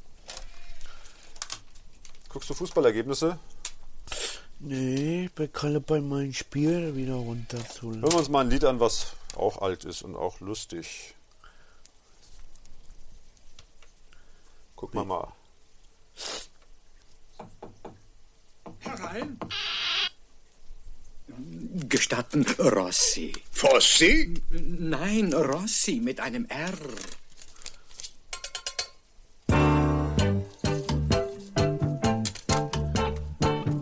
[2.28, 3.38] Guckst du Fußballergebnisse?
[4.58, 8.02] Nee, bei Kalle bei meinem Spiel wieder runterzuholen.
[8.02, 11.14] Hören wir uns mal ein Lied an, was auch alt ist und auch lustig.
[14.76, 15.32] Guck mal mal.
[18.80, 19.38] Herein.
[21.88, 23.32] Gestatten, Rossi.
[23.52, 24.34] Fossi?
[24.50, 26.72] Nein, Rossi mit einem R.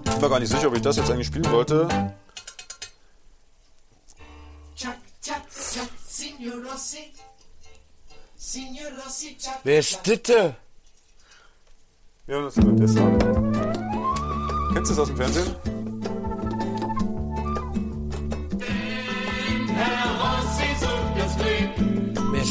[0.04, 1.88] Ich war gar nicht sicher, ob ich das jetzt eigentlich spielen wollte.
[9.64, 10.56] Wer ist Ditte?
[12.26, 12.94] Ja, das wird das.
[14.74, 15.77] Kennst du das aus dem Fernsehen?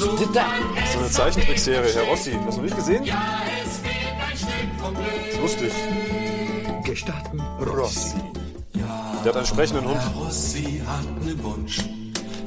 [0.08, 1.94] So eine Zeichentrickserie.
[1.94, 3.04] Herr Rossi, hast du noch nicht gesehen?
[3.04, 3.12] ist
[5.42, 5.74] lustig.
[6.84, 8.16] Gestatten, Rossi.
[9.24, 10.00] Der hat einen sprechenden Hund.
[10.16, 11.80] Rossi hat ne Wunsch.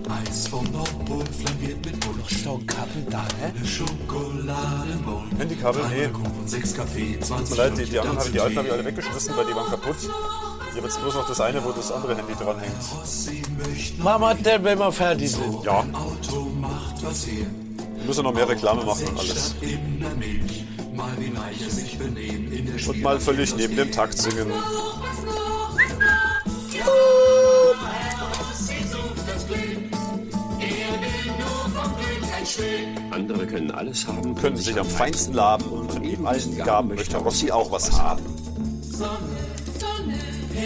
[0.08, 2.32] Eis vom Nordpol flankiert mit Wunsch.
[2.32, 3.52] Ist doch ein Kabel da, hä?
[3.54, 5.22] Eine Schokoladenbowl.
[5.38, 5.82] Handykabel?
[5.88, 6.08] Nee.
[6.08, 8.66] Kuchen, sechs Kaffee, 20 Tut mir leid, die, die anderen habe ich, die alten habe
[8.68, 9.96] ich alle weggeschmissen, weil die waren kaputt.
[10.00, 12.72] Ich habe jetzt bloß noch das eine, wo das andere Handy dran hängt.
[12.98, 15.62] Rossi möchte Mama, denn, wenn wir fertig sind.
[15.64, 16.49] Ja, Auto.
[17.10, 19.50] Wir müssen noch mehr Reklame machen und alles.
[19.50, 20.64] Statt in der Milch.
[20.94, 24.52] Mal wie Leiche sich benehmen in der Und mal völlig neben dem Takt singen.
[33.10, 37.16] Andere können alles haben, Können sich am feinsten laben und von ihm allen Gaben möchte
[37.16, 38.22] Rossi auch was haben.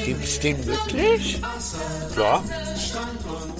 [0.04, 1.40] Gibt's den wirklich?
[2.14, 2.42] Klar.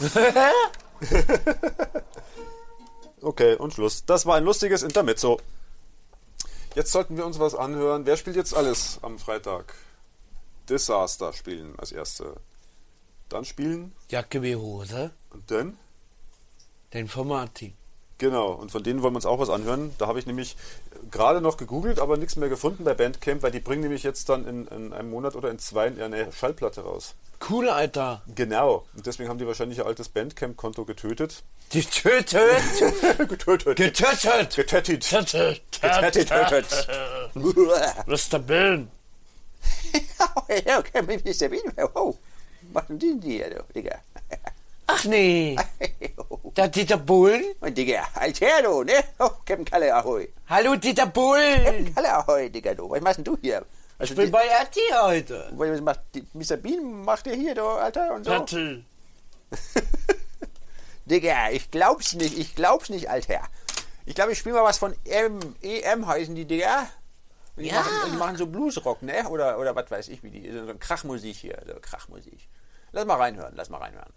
[3.22, 4.04] Okay, und Schluss.
[4.04, 5.40] Das war ein lustiges Intermezzo.
[6.76, 8.06] Jetzt sollten wir uns was anhören.
[8.06, 9.74] Wer spielt jetzt alles am Freitag?
[10.68, 12.36] Disaster spielen als erste.
[13.28, 15.10] Dann spielen Jacke wie Hose.
[15.30, 15.78] und dann?
[16.92, 17.75] Den von Martin.
[18.18, 19.94] Genau, und von denen wollen wir uns auch was anhören.
[19.98, 20.56] Da habe ich nämlich
[21.10, 24.46] gerade noch gegoogelt, aber nichts mehr gefunden bei Bandcamp, weil die bringen nämlich jetzt dann
[24.46, 27.14] in, in einem Monat oder in zwei eine Schallplatte raus.
[27.50, 28.22] Cool, Alter.
[28.34, 31.42] Genau, und deswegen haben die wahrscheinlich ihr altes Bandcamp-Konto getötet.
[31.70, 32.38] Getötet.
[33.18, 33.76] getötet.
[33.76, 33.76] Getötet.
[33.76, 35.04] Getötet.
[35.82, 36.28] Getötet.
[36.30, 36.88] Getötet.
[38.06, 38.38] Mr.
[38.38, 38.88] Bill.
[40.66, 41.48] Ja, okay, Mr.
[41.48, 41.90] Bean.
[41.94, 42.14] Oh,
[42.72, 43.98] was denn die hier, du, Digga?
[44.86, 45.56] Ach nee.
[46.56, 47.44] Der Dieter Bullen.
[47.60, 48.92] Und Digga, Alter, du, ne?
[49.18, 50.28] Oh, Captain Kalle, ahoi.
[50.48, 51.94] Hallo Dieter Bullen.
[51.94, 52.88] Kalle, ahoi, Digga, du.
[52.88, 53.64] Was machst denn du hier?
[53.98, 55.50] Ich bin bei RT heute.
[55.54, 56.56] Was macht die, Mr.
[56.56, 58.32] Bean macht der hier, du, Alter, und so?
[58.32, 58.54] RT.
[61.06, 63.40] Digga, ich glaub's nicht, ich glaub's nicht, Alter.
[64.06, 66.88] Ich glaube, ich spiele mal was von M, EM heißen die, Digga.
[67.56, 67.80] Und die, Ja.
[67.80, 69.28] machen, die machen so Bluesrock, ne?
[69.28, 72.48] Oder, oder was weiß ich, wie die, so Krachmusik hier, so Krachmusik.
[72.92, 74.12] Lass mal reinhören, lass mal reinhören.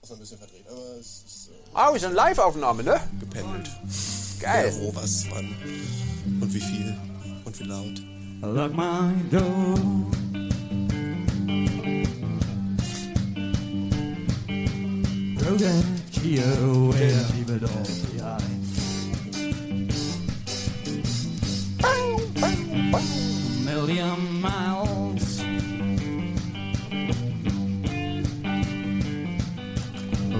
[0.00, 3.00] Das war ein bisschen verdreht, aber es ist äh, Ah, ist eine Live-Aufnahme, ne?
[3.18, 3.68] gependelt.
[4.40, 4.72] Geil.
[4.80, 5.48] Wo was, wann
[6.40, 6.96] und wie viel
[7.44, 8.02] und wie laut.
[8.42, 9.74] Lock my door.
[15.38, 18.62] Throw that key away and leave it all behind.
[23.64, 25.21] million miles.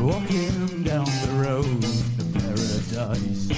[0.03, 1.81] Walking down the road
[2.19, 3.49] to paradise.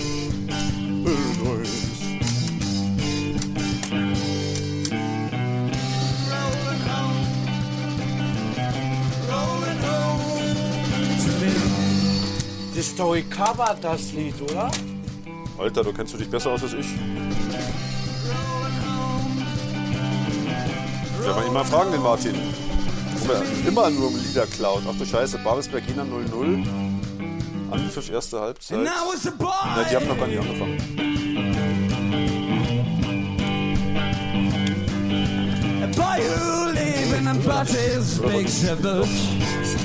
[12.74, 14.70] Das ist doch Cover, das Lied, oder?
[15.58, 16.86] Alter, du kennst du dich besser aus als ich.
[21.20, 22.34] Werden wir ihn mal fragen, den Martin.
[23.28, 24.82] Er immer nur Lieder klaut.
[24.88, 26.66] Ach du Scheiße, Babelsberg Jena 0-0.
[27.70, 28.78] Anpfiff erste Halbzeit.
[28.78, 29.48] And I was a boy.
[29.64, 30.78] Na, die haben noch gar nicht angefangen.
[35.96, 39.08] Boy who lives in a British big village.
[39.60, 39.84] Das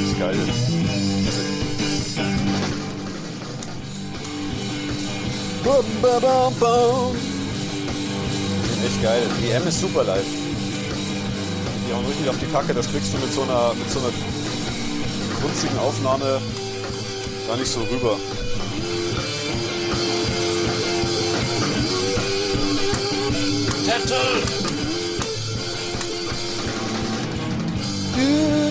[0.00, 0.36] ist geil.
[8.86, 9.22] Echt geil.
[9.42, 10.37] Die EM ist super live.
[11.88, 12.74] Die hauen richtig auf die Kacke.
[12.74, 14.10] Das kriegst du mit so einer, mit so einer
[15.40, 16.38] grunzigen Aufnahme
[17.46, 18.18] gar nicht so rüber.
[23.84, 24.18] Zettel!
[28.14, 28.20] Du,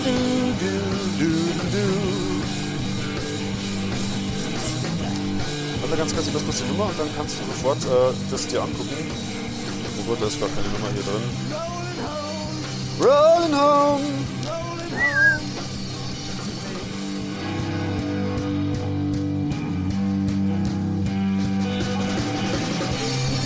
[0.04, 0.14] du,
[0.60, 0.70] du,
[1.18, 1.30] du,
[1.72, 1.84] du.
[5.80, 8.62] Warte ganz kurz, was ist die Nummer und dann kannst du sofort äh, das dir
[8.62, 9.10] angucken.
[9.98, 11.77] Oh Gott, da ist gar keine Nummer hier drin.
[12.98, 14.02] Rolling home.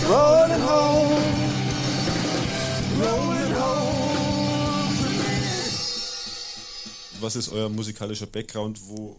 [0.09, 1.23] Rolling home.
[2.99, 4.97] Rolling home.
[7.21, 8.79] Was ist euer musikalischer Background?
[8.87, 9.17] Wo,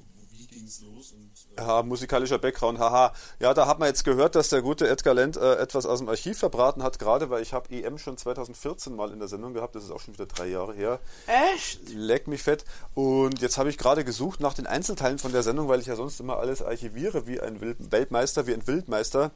[0.65, 1.12] ging's los?
[1.12, 3.12] Und, Ja, musikalischer Background, haha.
[3.39, 6.09] Ja, da hat man jetzt gehört, dass der gute Edgar Lent äh, etwas aus dem
[6.09, 9.75] Archiv verbraten hat, gerade weil ich habe EM schon 2014 mal in der Sendung gehabt,
[9.75, 11.01] das ist auch schon wieder drei Jahre her.
[11.55, 11.89] Echt?
[11.91, 12.65] Leck mich fett.
[12.95, 15.97] Und jetzt habe ich gerade gesucht nach den Einzelteilen von der Sendung, weil ich ja
[15.97, 19.31] sonst immer alles archiviere wie ein Wild Weltmeister, wie ein Wildmeister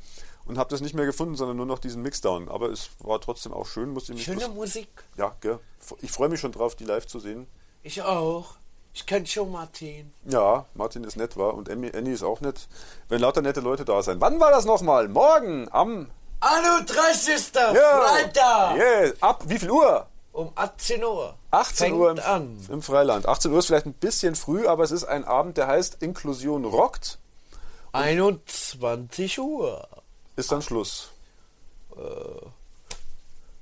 [0.46, 2.48] und habe das nicht mehr gefunden, sondern nur noch diesen Mixdown.
[2.48, 4.88] Aber es war trotzdem auch schön, muss ich mich Schöne Musik.
[5.16, 5.60] Ja, gell.
[6.00, 7.46] Ich freue mich schon drauf, die live zu sehen.
[7.82, 8.56] Ich auch.
[8.98, 10.12] Ich kenn schon Martin.
[10.24, 12.66] Ja, Martin ist nett, war und Emmy, Annie ist auch nett.
[13.08, 14.20] Wenn lauter nette Leute da sein.
[14.20, 15.06] Wann war das nochmal?
[15.06, 17.52] Morgen am 31.
[17.54, 17.72] Ja.
[17.74, 18.76] Freitag.
[18.76, 19.12] Yeah.
[19.20, 20.08] Ab wie viel Uhr?
[20.32, 21.36] Um 18 Uhr.
[21.52, 22.66] 18 Fängt Uhr im, an.
[22.68, 23.28] im Freiland.
[23.28, 26.64] 18 Uhr ist vielleicht ein bisschen früh, aber es ist ein Abend, der heißt Inklusion
[26.64, 27.20] rockt.
[27.92, 29.86] 21 Uhr.
[30.34, 31.10] Ist dann Schluss.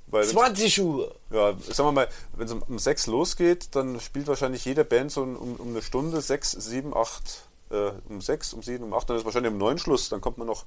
[0.09, 1.15] Weil wenn's- 20 Uhr.
[1.31, 5.11] Ja, sagen wir mal, wenn es um, um 6 losgeht, dann spielt wahrscheinlich jede Band
[5.13, 7.23] so um, um eine Stunde, 6, 7, 8,
[7.71, 10.09] äh, um 6, um 7, um 8, dann ist wahrscheinlich um 9 Schluss.
[10.09, 10.65] Dann kommt man noch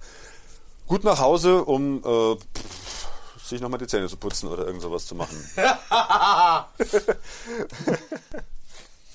[0.87, 2.35] gut nach Hause, um äh,
[3.41, 5.37] sich nochmal die Zähne zu putzen oder irgend sowas zu machen.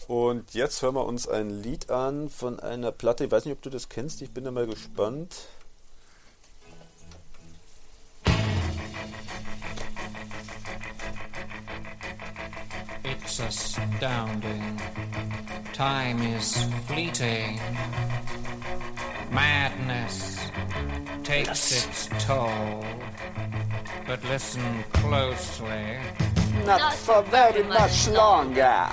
[0.07, 3.25] Und jetzt hören wir uns ein Lied an von einer Platte.
[3.25, 4.20] Ich weiß nicht, ob du das kennst.
[4.22, 5.35] Ich bin da mal gespannt.
[13.37, 14.80] It's astounding.
[15.72, 17.59] Time is fleeting.
[19.32, 20.39] Madness
[21.24, 22.85] takes its toll.
[24.07, 25.99] But listen closely.
[26.64, 28.87] Not for very much longer.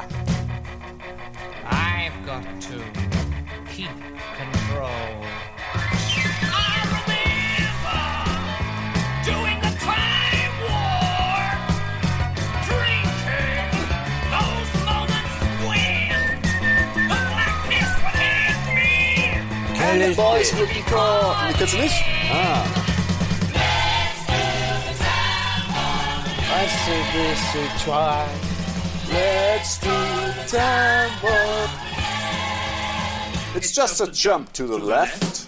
[1.67, 2.83] I've got to
[3.69, 3.91] keep
[4.35, 5.21] control.
[19.97, 20.03] Me.
[20.03, 21.35] And the boys would be called.
[21.35, 22.03] Die kennst du nicht?
[22.31, 22.81] Ah.
[26.53, 28.27] I say this try.
[29.11, 29.89] Let's do
[30.47, 31.11] time.
[33.55, 35.47] It's just a jump to the left.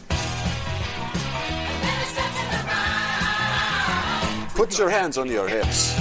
[4.55, 5.93] Put your hands on your hips.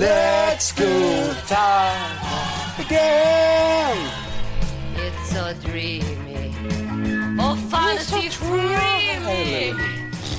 [0.00, 2.16] Let's go time
[2.78, 3.98] again.
[4.96, 6.54] It's so dreamy.
[7.38, 9.74] Oh, fantasy dreamy.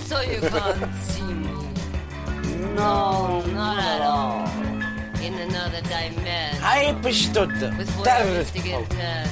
[0.10, 1.54] So you can't see me.
[2.74, 4.50] No, not at all.
[5.22, 6.60] In another dimension.
[6.60, 7.72] Halbe Stunde.
[7.78, 9.30] With Das voyeuristic ist intent.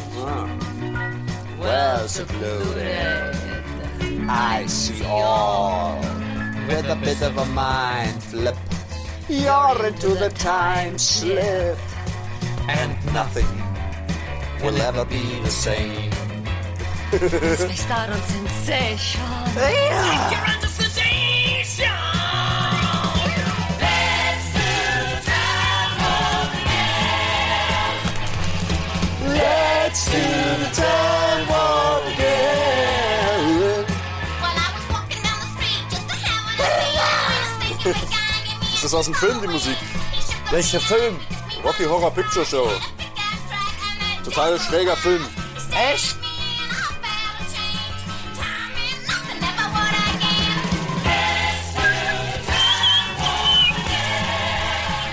[1.59, 3.35] Well secluded.
[4.29, 5.99] I see all.
[6.67, 8.68] with a bit of a mind flip.
[9.29, 11.77] You're into the time slip,
[12.67, 13.45] and nothing
[14.63, 16.09] will ever be the same.
[17.11, 17.19] We
[17.75, 19.21] start on sensation.
[19.55, 20.31] Yeah.
[20.31, 21.91] You're under sedation.
[23.79, 24.69] Let's do
[25.29, 26.51] time warp.
[29.37, 30.23] Let's do
[30.63, 31.28] the time
[38.89, 39.77] das aus dem Film, die Musik?
[40.49, 41.19] Welcher Film?
[41.63, 42.67] Rocky Horror Picture Show.
[44.23, 45.23] Total schräger Film.
[45.91, 46.15] Echt?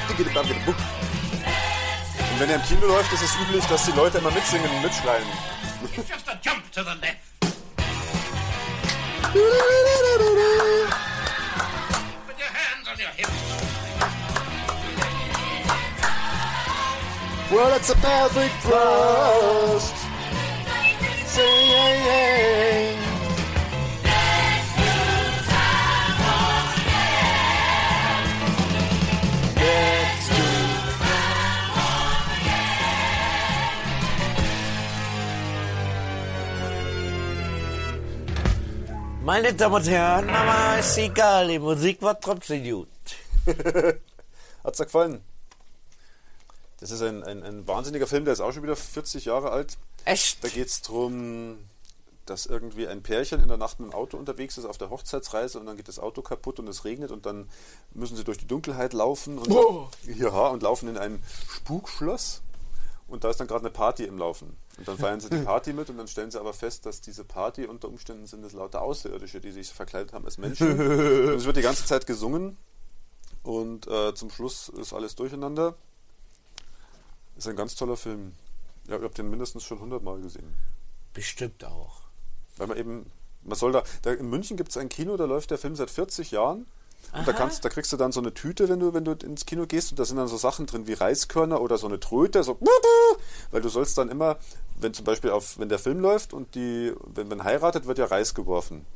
[0.08, 0.24] Und
[2.38, 5.26] wenn er im Kino läuft, ist es üblich, dass die Leute immer mitsingen und mitschreien.
[5.96, 7.26] Just a jump to the left.
[17.49, 19.97] Well, it's a perfect thrust.
[21.26, 22.97] Say.
[29.55, 30.42] Let's do
[39.24, 42.88] Meine Damen und Herren, aber ist egal, die Musik war trotzdem gut.
[44.64, 45.36] Hat's dir gefallen?
[46.78, 49.78] Das ist ein, ein, ein wahnsinniger Film, der ist auch schon wieder 40 Jahre alt.
[50.04, 50.44] Echt?
[50.44, 51.58] Da geht es darum,
[52.26, 55.58] dass irgendwie ein Pärchen in der Nacht mit dem Auto unterwegs ist auf der Hochzeitsreise
[55.60, 57.48] und dann geht das Auto kaputt und es regnet und dann
[57.94, 59.88] müssen sie durch die Dunkelheit laufen und, Oh.
[60.06, 62.42] ja, und laufen in ein Spukschloss
[63.08, 64.56] und da ist dann gerade eine Party im Laufen.
[64.76, 67.24] Und dann feiern sie die Party mit und dann stellen sie aber fest, dass diese
[67.24, 70.72] Party unter Umständen sind es lauter Außerirdische, die sich verkleidet haben als Menschen.
[70.80, 72.58] und es wird die ganze Zeit gesungen
[73.44, 75.76] und äh, zum Schluss ist alles durcheinander.
[77.37, 78.32] Ist ein ganz toller Film.
[78.89, 80.55] Ja, ich habe den mindestens schon 100 Mal gesehen.
[81.12, 82.03] Bestimmt auch.
[82.57, 83.11] Weil man eben,
[83.43, 85.91] man soll da, da in München gibt es ein Kino, da läuft der Film seit
[85.91, 86.66] 40 Jahren.
[87.12, 89.47] Und da, kannst, da kriegst du dann so eine Tüte, wenn du, wenn du ins
[89.47, 92.43] Kino gehst, und da sind dann so Sachen drin wie Reiskörner oder so eine Tröte,
[92.43, 92.59] so
[93.51, 94.39] weil du sollst dann immer,
[94.80, 98.07] wenn zum Beispiel auf, wenn der Film läuft und die, wenn man heiratet, wird ja
[98.07, 98.87] Reis geworfen.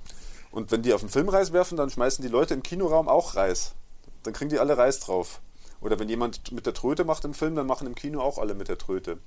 [0.51, 3.37] Und wenn die auf den Film Reis werfen, dann schmeißen die Leute im Kinoraum auch
[3.37, 3.75] Reis.
[4.25, 5.41] Dann kriegen die alle Reis drauf.
[5.81, 8.55] Oder wenn jemand mit der Tröte macht im Film, dann machen im Kino auch alle
[8.55, 9.19] mit der Tröte.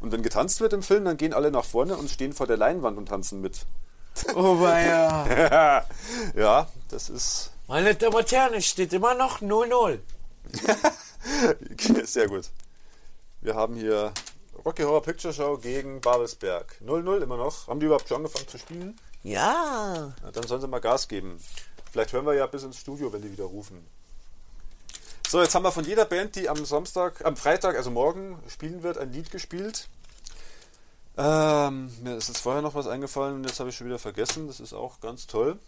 [0.00, 2.56] Und wenn getanzt wird im Film, dann gehen alle nach vorne und stehen vor der
[2.56, 3.66] Leinwand und tanzen mit.
[4.34, 5.86] Oh, weia.
[6.36, 10.00] ja, das ist Meine Damen und Herren, es steht immer noch 0-0.
[12.04, 12.50] sehr gut.
[13.40, 14.12] Wir haben hier
[14.64, 16.76] Rocky Horror Picture Show gegen Babelsberg.
[16.84, 17.68] 0-0 immer noch.
[17.68, 18.96] Haben die überhaupt schon angefangen zu spielen?
[19.22, 20.14] Ja.
[20.22, 21.42] Na, dann sollen sie mal Gas geben.
[21.90, 23.86] Vielleicht hören wir ja bis ins Studio, wenn die wieder rufen.
[25.32, 28.82] So, jetzt haben wir von jeder Band, die am Samstag, am Freitag, also morgen spielen
[28.82, 29.88] wird, ein Lied gespielt.
[31.16, 34.46] Ähm, mir ist jetzt vorher noch was eingefallen und jetzt habe ich schon wieder vergessen.
[34.46, 35.58] Das ist auch ganz toll.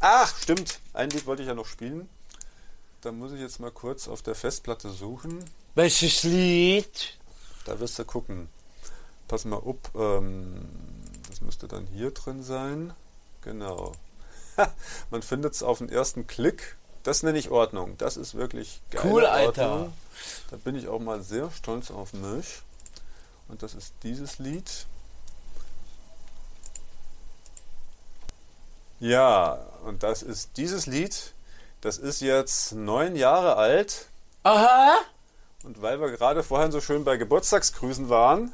[0.00, 0.80] Ach, stimmt.
[0.92, 2.10] Ein Lied wollte ich ja noch spielen.
[3.00, 5.42] Da muss ich jetzt mal kurz auf der Festplatte suchen.
[5.74, 7.16] Welches Lied?
[7.64, 8.50] Da wirst du gucken.
[9.28, 9.90] Pass mal up.
[9.94, 10.68] Ähm,
[11.26, 12.92] das müsste dann hier drin sein.
[13.40, 13.92] Genau.
[15.10, 16.76] Man findet es auf den ersten Klick.
[17.02, 17.96] Das nenne ich Ordnung.
[17.98, 19.02] Das ist wirklich geil.
[19.04, 19.70] Cool, Alter.
[19.72, 19.92] Ordnung.
[20.50, 22.62] Da bin ich auch mal sehr stolz auf mich.
[23.48, 24.86] Und das ist dieses Lied.
[29.00, 31.32] Ja, und das ist dieses Lied.
[31.80, 34.06] Das ist jetzt neun Jahre alt.
[34.44, 34.94] Aha.
[35.64, 38.52] Und weil wir gerade vorhin so schön bei Geburtstagsgrüßen waren.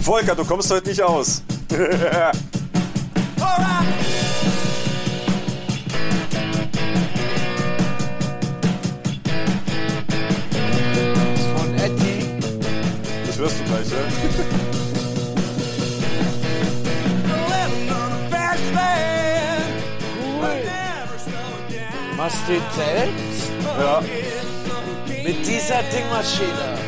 [0.00, 1.42] Volker, du kommst heute nicht aus.
[11.56, 12.26] Von Etty.
[13.26, 13.96] Das hörst du gleich, ja?
[22.16, 23.50] Machst du selbst?
[23.78, 24.02] Ja.
[25.22, 26.79] Mit dieser Dingmaschine.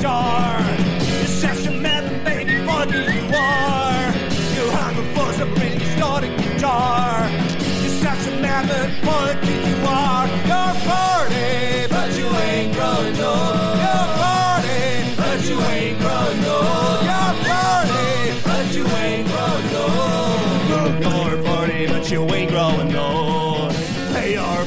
[0.00, 0.58] door.
[1.20, 3.94] You sex a melon, baby, for the war.
[4.54, 7.28] You hunger for some really starting guitar.
[7.82, 10.26] You sex a melon, for the you are.
[10.50, 13.76] You're 40, but you ain't growing old.
[13.84, 17.00] You're 40, but you ain't growing old.
[17.10, 20.48] You're 40, but you ain't growing old.
[20.70, 23.72] You're 40, but you ain't growing old.
[24.14, 24.64] They are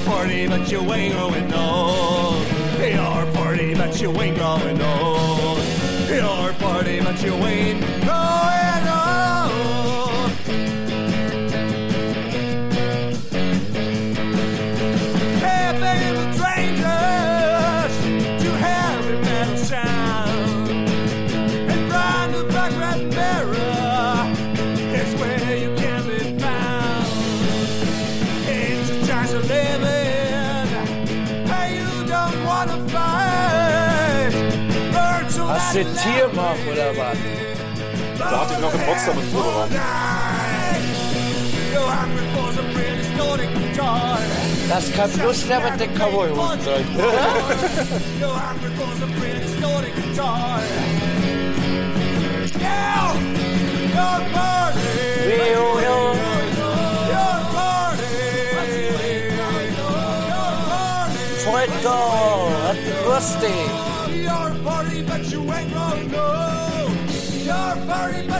[0.47, 2.45] but you ain't growing old.
[2.77, 4.90] They are 40, but you ain't growing old.
[7.11, 8.00] You're 40, but you ain't
[35.83, 37.17] du Tiermach oder was?
[38.17, 39.69] Da hatte ich noch in Potsdam einen Proberaum.
[44.69, 46.85] Das kann bloß der mit den Cowboy-Hut sein.
[48.19, 49.11] You're hungry for some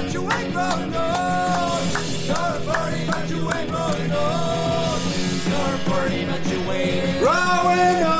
[0.03, 1.81] but you ain't rolling on.
[2.25, 5.01] You're a party, but you ain't rolling on.
[5.47, 8.10] You're a party, but you ain't rolling on.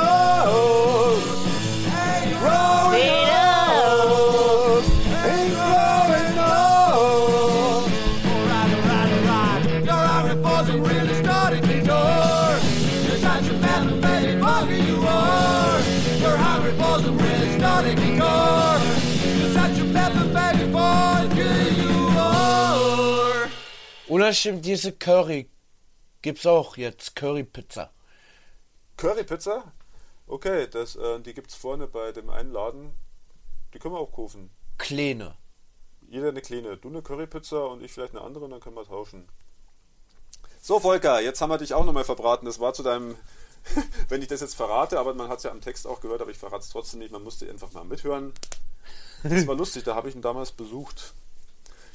[24.38, 25.48] Stimmt diese Curry?
[26.22, 27.90] Gibt's auch jetzt Currypizza.
[28.96, 29.72] Currypizza?
[30.26, 32.92] Okay, das, äh, die gibt's vorne bei dem einen Laden.
[33.74, 34.50] Die können wir auch kaufen.
[34.78, 35.34] Kleine.
[36.08, 36.76] Jeder eine kleine.
[36.76, 39.28] Du eine Currypizza und ich vielleicht eine andere und dann können wir tauschen.
[40.60, 42.46] So, Volker, jetzt haben wir dich auch nochmal verbraten.
[42.46, 43.16] Das war zu deinem,
[44.08, 46.30] wenn ich das jetzt verrate, aber man hat es ja am Text auch gehört, aber
[46.30, 47.10] ich verrate es trotzdem nicht.
[47.10, 48.32] Man musste einfach mal mithören.
[49.24, 51.14] Das war lustig, da habe ich ihn damals besucht.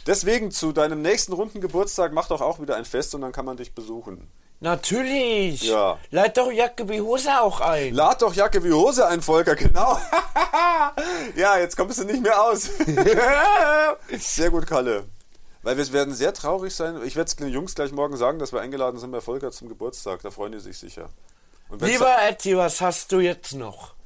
[0.08, 3.46] Deswegen zu deinem nächsten runden Geburtstag mach doch auch wieder ein Fest und dann kann
[3.46, 4.32] man dich besuchen.
[4.62, 5.64] Natürlich.
[5.64, 6.00] Ja.
[6.10, 7.94] Lad doch Jacke wie Hose auch ein.
[7.94, 10.00] Lad doch Jacke wie Hose ein, Volker, genau.
[11.36, 12.70] ja, jetzt kommst du nicht mehr aus.
[14.18, 15.06] sehr gut, Kalle.
[15.62, 17.02] Weil wir werden sehr traurig sein.
[17.04, 19.68] Ich werde es den Jungs gleich morgen sagen, dass wir eingeladen sind bei Volker zum
[19.68, 20.22] Geburtstag.
[20.24, 21.10] Da freuen die sich sicher.
[21.80, 23.97] Lieber Etty, was hast du jetzt noch?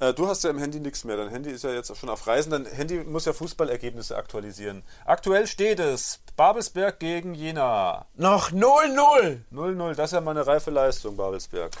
[0.00, 1.16] Äh, du hast ja im Handy nichts mehr.
[1.16, 2.50] Dein Handy ist ja jetzt schon auf Reisen.
[2.50, 4.82] Dein Handy muss ja Fußballergebnisse aktualisieren.
[5.04, 8.06] Aktuell steht es Babelsberg gegen Jena.
[8.16, 9.40] Noch 0-0.
[9.52, 11.72] 0-0, das ist ja mal eine reife Leistung, Babelsberg.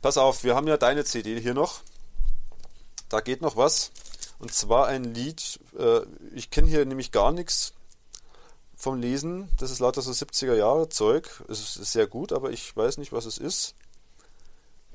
[0.00, 1.80] Pass auf, wir haben ja deine CD hier noch.
[3.08, 3.90] Da geht noch was.
[4.38, 6.00] Und zwar ein Lied, äh,
[6.34, 7.74] ich kenne hier nämlich gar nichts
[8.76, 9.48] vom Lesen.
[9.58, 11.44] Das ist lauter so 70er Jahre Zeug.
[11.48, 13.74] Es ist sehr gut, aber ich weiß nicht, was es ist.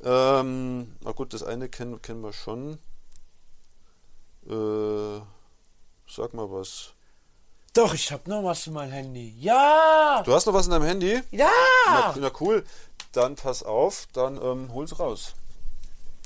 [0.04, 2.80] Ähm, na gut, das eine kennen, kennen wir schon.
[4.48, 5.22] Äh,
[6.10, 6.93] sag mal was.
[7.74, 9.36] Doch, ich hab noch was in meinem Handy.
[9.39, 10.24] Ja.
[10.26, 11.22] Du hast noch was in deinem Handy?
[11.32, 11.50] Ja.
[11.86, 12.64] Na, na cool.
[13.12, 15.34] Dann pass auf, dann ähm, hol's raus.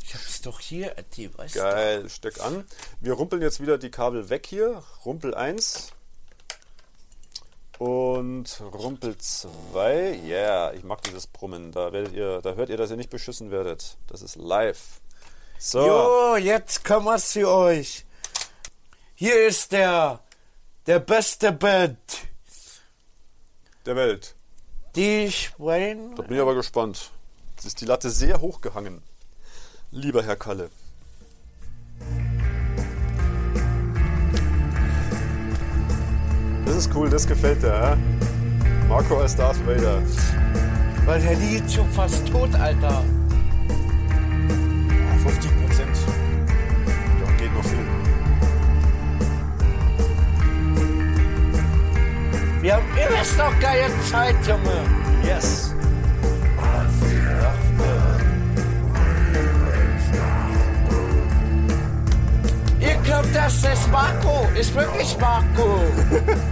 [0.04, 1.60] Ich hab's doch hier, Etty, weißt du.
[1.60, 2.66] Geil, steck an.
[3.00, 4.84] Wir rumpeln jetzt wieder die Kabel weg hier.
[5.06, 5.94] Rumpel 1
[7.82, 10.20] und Rumpel 2.
[10.24, 11.72] Yeah, ich mag dieses Brummen.
[11.72, 13.98] Da werdet ihr, da hört ihr, dass ihr nicht beschissen werdet.
[14.06, 15.02] Das ist live.
[15.58, 15.80] So.
[15.88, 18.06] Jo, jetzt kommen wir's für euch.
[19.16, 20.20] Hier ist der,
[20.86, 21.98] der beste Band.
[23.88, 24.36] Der Welt.
[24.96, 26.16] Die Schwein.
[26.16, 27.10] Da bin ich aber gespannt.
[27.56, 29.02] Jetzt ist die Latte sehr hoch gehangen.
[29.90, 30.70] Lieber Herr Kalle.
[36.72, 37.98] Das ist cool, das gefällt dir, hä?
[38.88, 40.02] Marco als Darth Vader.
[41.06, 43.04] Weil der Lied schon fast tot, Alter.
[45.22, 45.98] 50 Prozent.
[47.26, 47.78] Da geht noch viel.
[52.62, 54.86] Wir haben immer noch geile Zeit, Junge.
[55.26, 55.76] Yes.
[62.80, 64.48] Ihr glaubt, das ist Marco.
[64.58, 65.82] Ist wirklich Marco.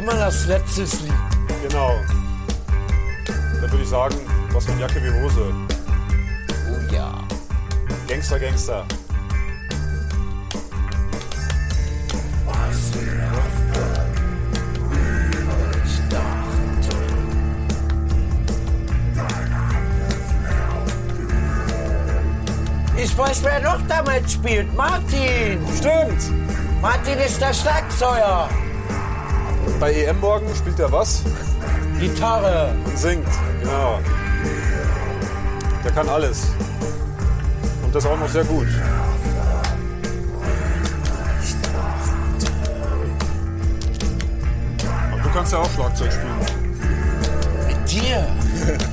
[0.00, 1.12] spielt man das letzte Lied.
[1.62, 2.00] Genau.
[3.26, 4.16] Dann würde ich sagen,
[4.52, 5.52] was von Jacke wie Hose.
[6.70, 7.12] Oh ja.
[8.08, 8.84] Gangster, Gangster.
[22.96, 24.74] Ich weiß, wer noch damit spielt.
[24.74, 25.60] Martin.
[25.76, 26.80] Stimmt.
[26.80, 28.48] Martin ist der Schlagzeuger.
[29.80, 31.22] Bei EM morgen spielt er was?
[31.98, 32.74] Gitarre.
[32.84, 33.26] Und singt.
[33.60, 33.98] Genau.
[35.82, 36.48] Der kann alles.
[37.82, 38.68] Und das auch noch sehr gut.
[45.10, 46.38] Aber du kannst ja auch Schlagzeug spielen.
[47.66, 48.26] Mit dir.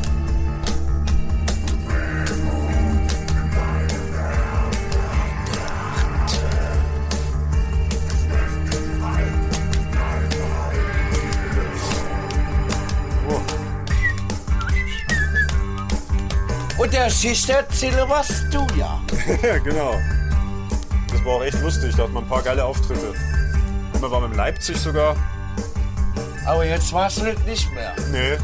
[17.18, 19.01] Und der Schicht-Erzähler warst du ja.
[19.63, 19.99] genau.
[21.11, 21.95] Das war auch echt lustig.
[21.95, 23.15] Da hat man ein paar geile Auftritte.
[23.99, 25.15] Wir waren in Leipzig sogar.
[26.45, 27.95] Aber jetzt warst du das nicht mehr.
[28.11, 28.38] Nee.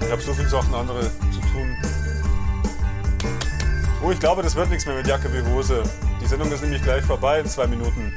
[0.00, 1.76] Ich habe so viele Sachen andere zu tun.
[4.04, 5.82] Oh, ich glaube, das wird nichts mehr mit Jacke wie Hose.
[6.20, 8.12] Die Sendung ist nämlich gleich vorbei in zwei Minuten.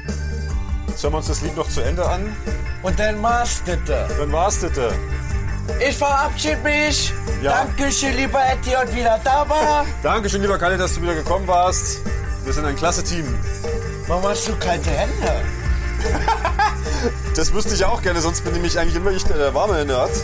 [1.00, 2.36] Hören wir uns das Lied noch zu Ende an?
[2.84, 4.16] Und dann war's das.
[4.16, 4.94] Dann war's das.
[5.80, 7.12] Ich verabschiede mich.
[7.42, 7.64] Ja.
[7.64, 9.86] Dankeschön, lieber Eddie, und wieder da war.
[10.02, 12.00] Dankeschön, lieber Kalle, dass du wieder gekommen warst.
[12.44, 13.26] Wir sind ein klasse Team.
[14.06, 15.42] Warum hast du kalte Hände?
[17.34, 20.00] Das wüsste ich auch gerne, sonst bin nämlich eigentlich immer ich, der der warme Hände
[20.00, 20.10] hat.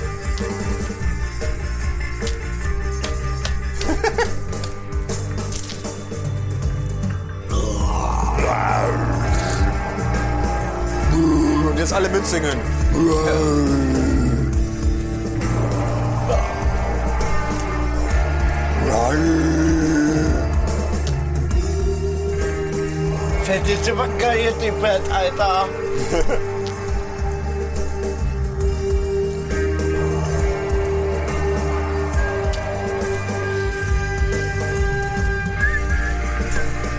[11.71, 12.59] Und jetzt alle mitsingen.
[23.53, 25.69] Fällt jetzt immer geil, die Bett, Alter.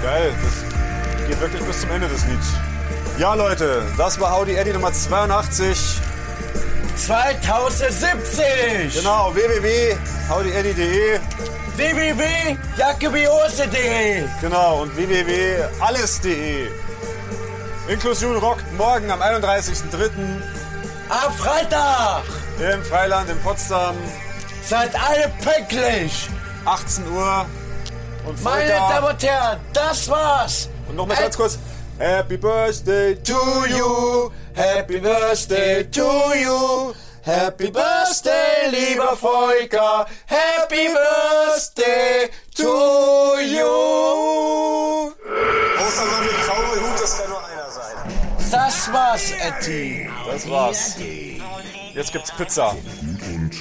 [0.04, 2.46] Geil, das geht wirklich bis zum Ende des Lieds.
[3.18, 6.00] Ja, Leute, das war Audi Eddy Nummer 82.
[6.98, 8.94] 2070.
[8.94, 11.20] Genau, www.howdyeddy.de.
[11.78, 16.68] www.jackebiose.de Genau, und www.alles.de.
[17.88, 20.10] Inklusion rockt morgen am 31.03.
[21.10, 22.24] Am Freitag.
[22.74, 23.96] im Freiland in Potsdam.
[24.66, 26.30] Seid alle pünktlich.
[26.66, 27.46] 18 Uhr.
[28.26, 28.70] Und Meine.
[28.70, 30.70] Damen und Herren, das war's.
[30.88, 31.60] Und nochmal ganz kurz.
[32.00, 34.32] Happy Birthday to you.
[34.56, 36.02] Happy Birthday to
[36.36, 36.94] you.
[37.26, 40.06] Happy Birthday, lieber Volker.
[40.26, 43.64] Happy Birthday to you.
[45.80, 47.96] Außer man mit Cowboy-Hut, das kann nur einer sein.
[48.52, 50.10] Das war's, Etty.
[50.30, 50.98] Das war's.
[51.94, 52.72] Jetzt gibt's Pizza.
[52.72, 53.52] und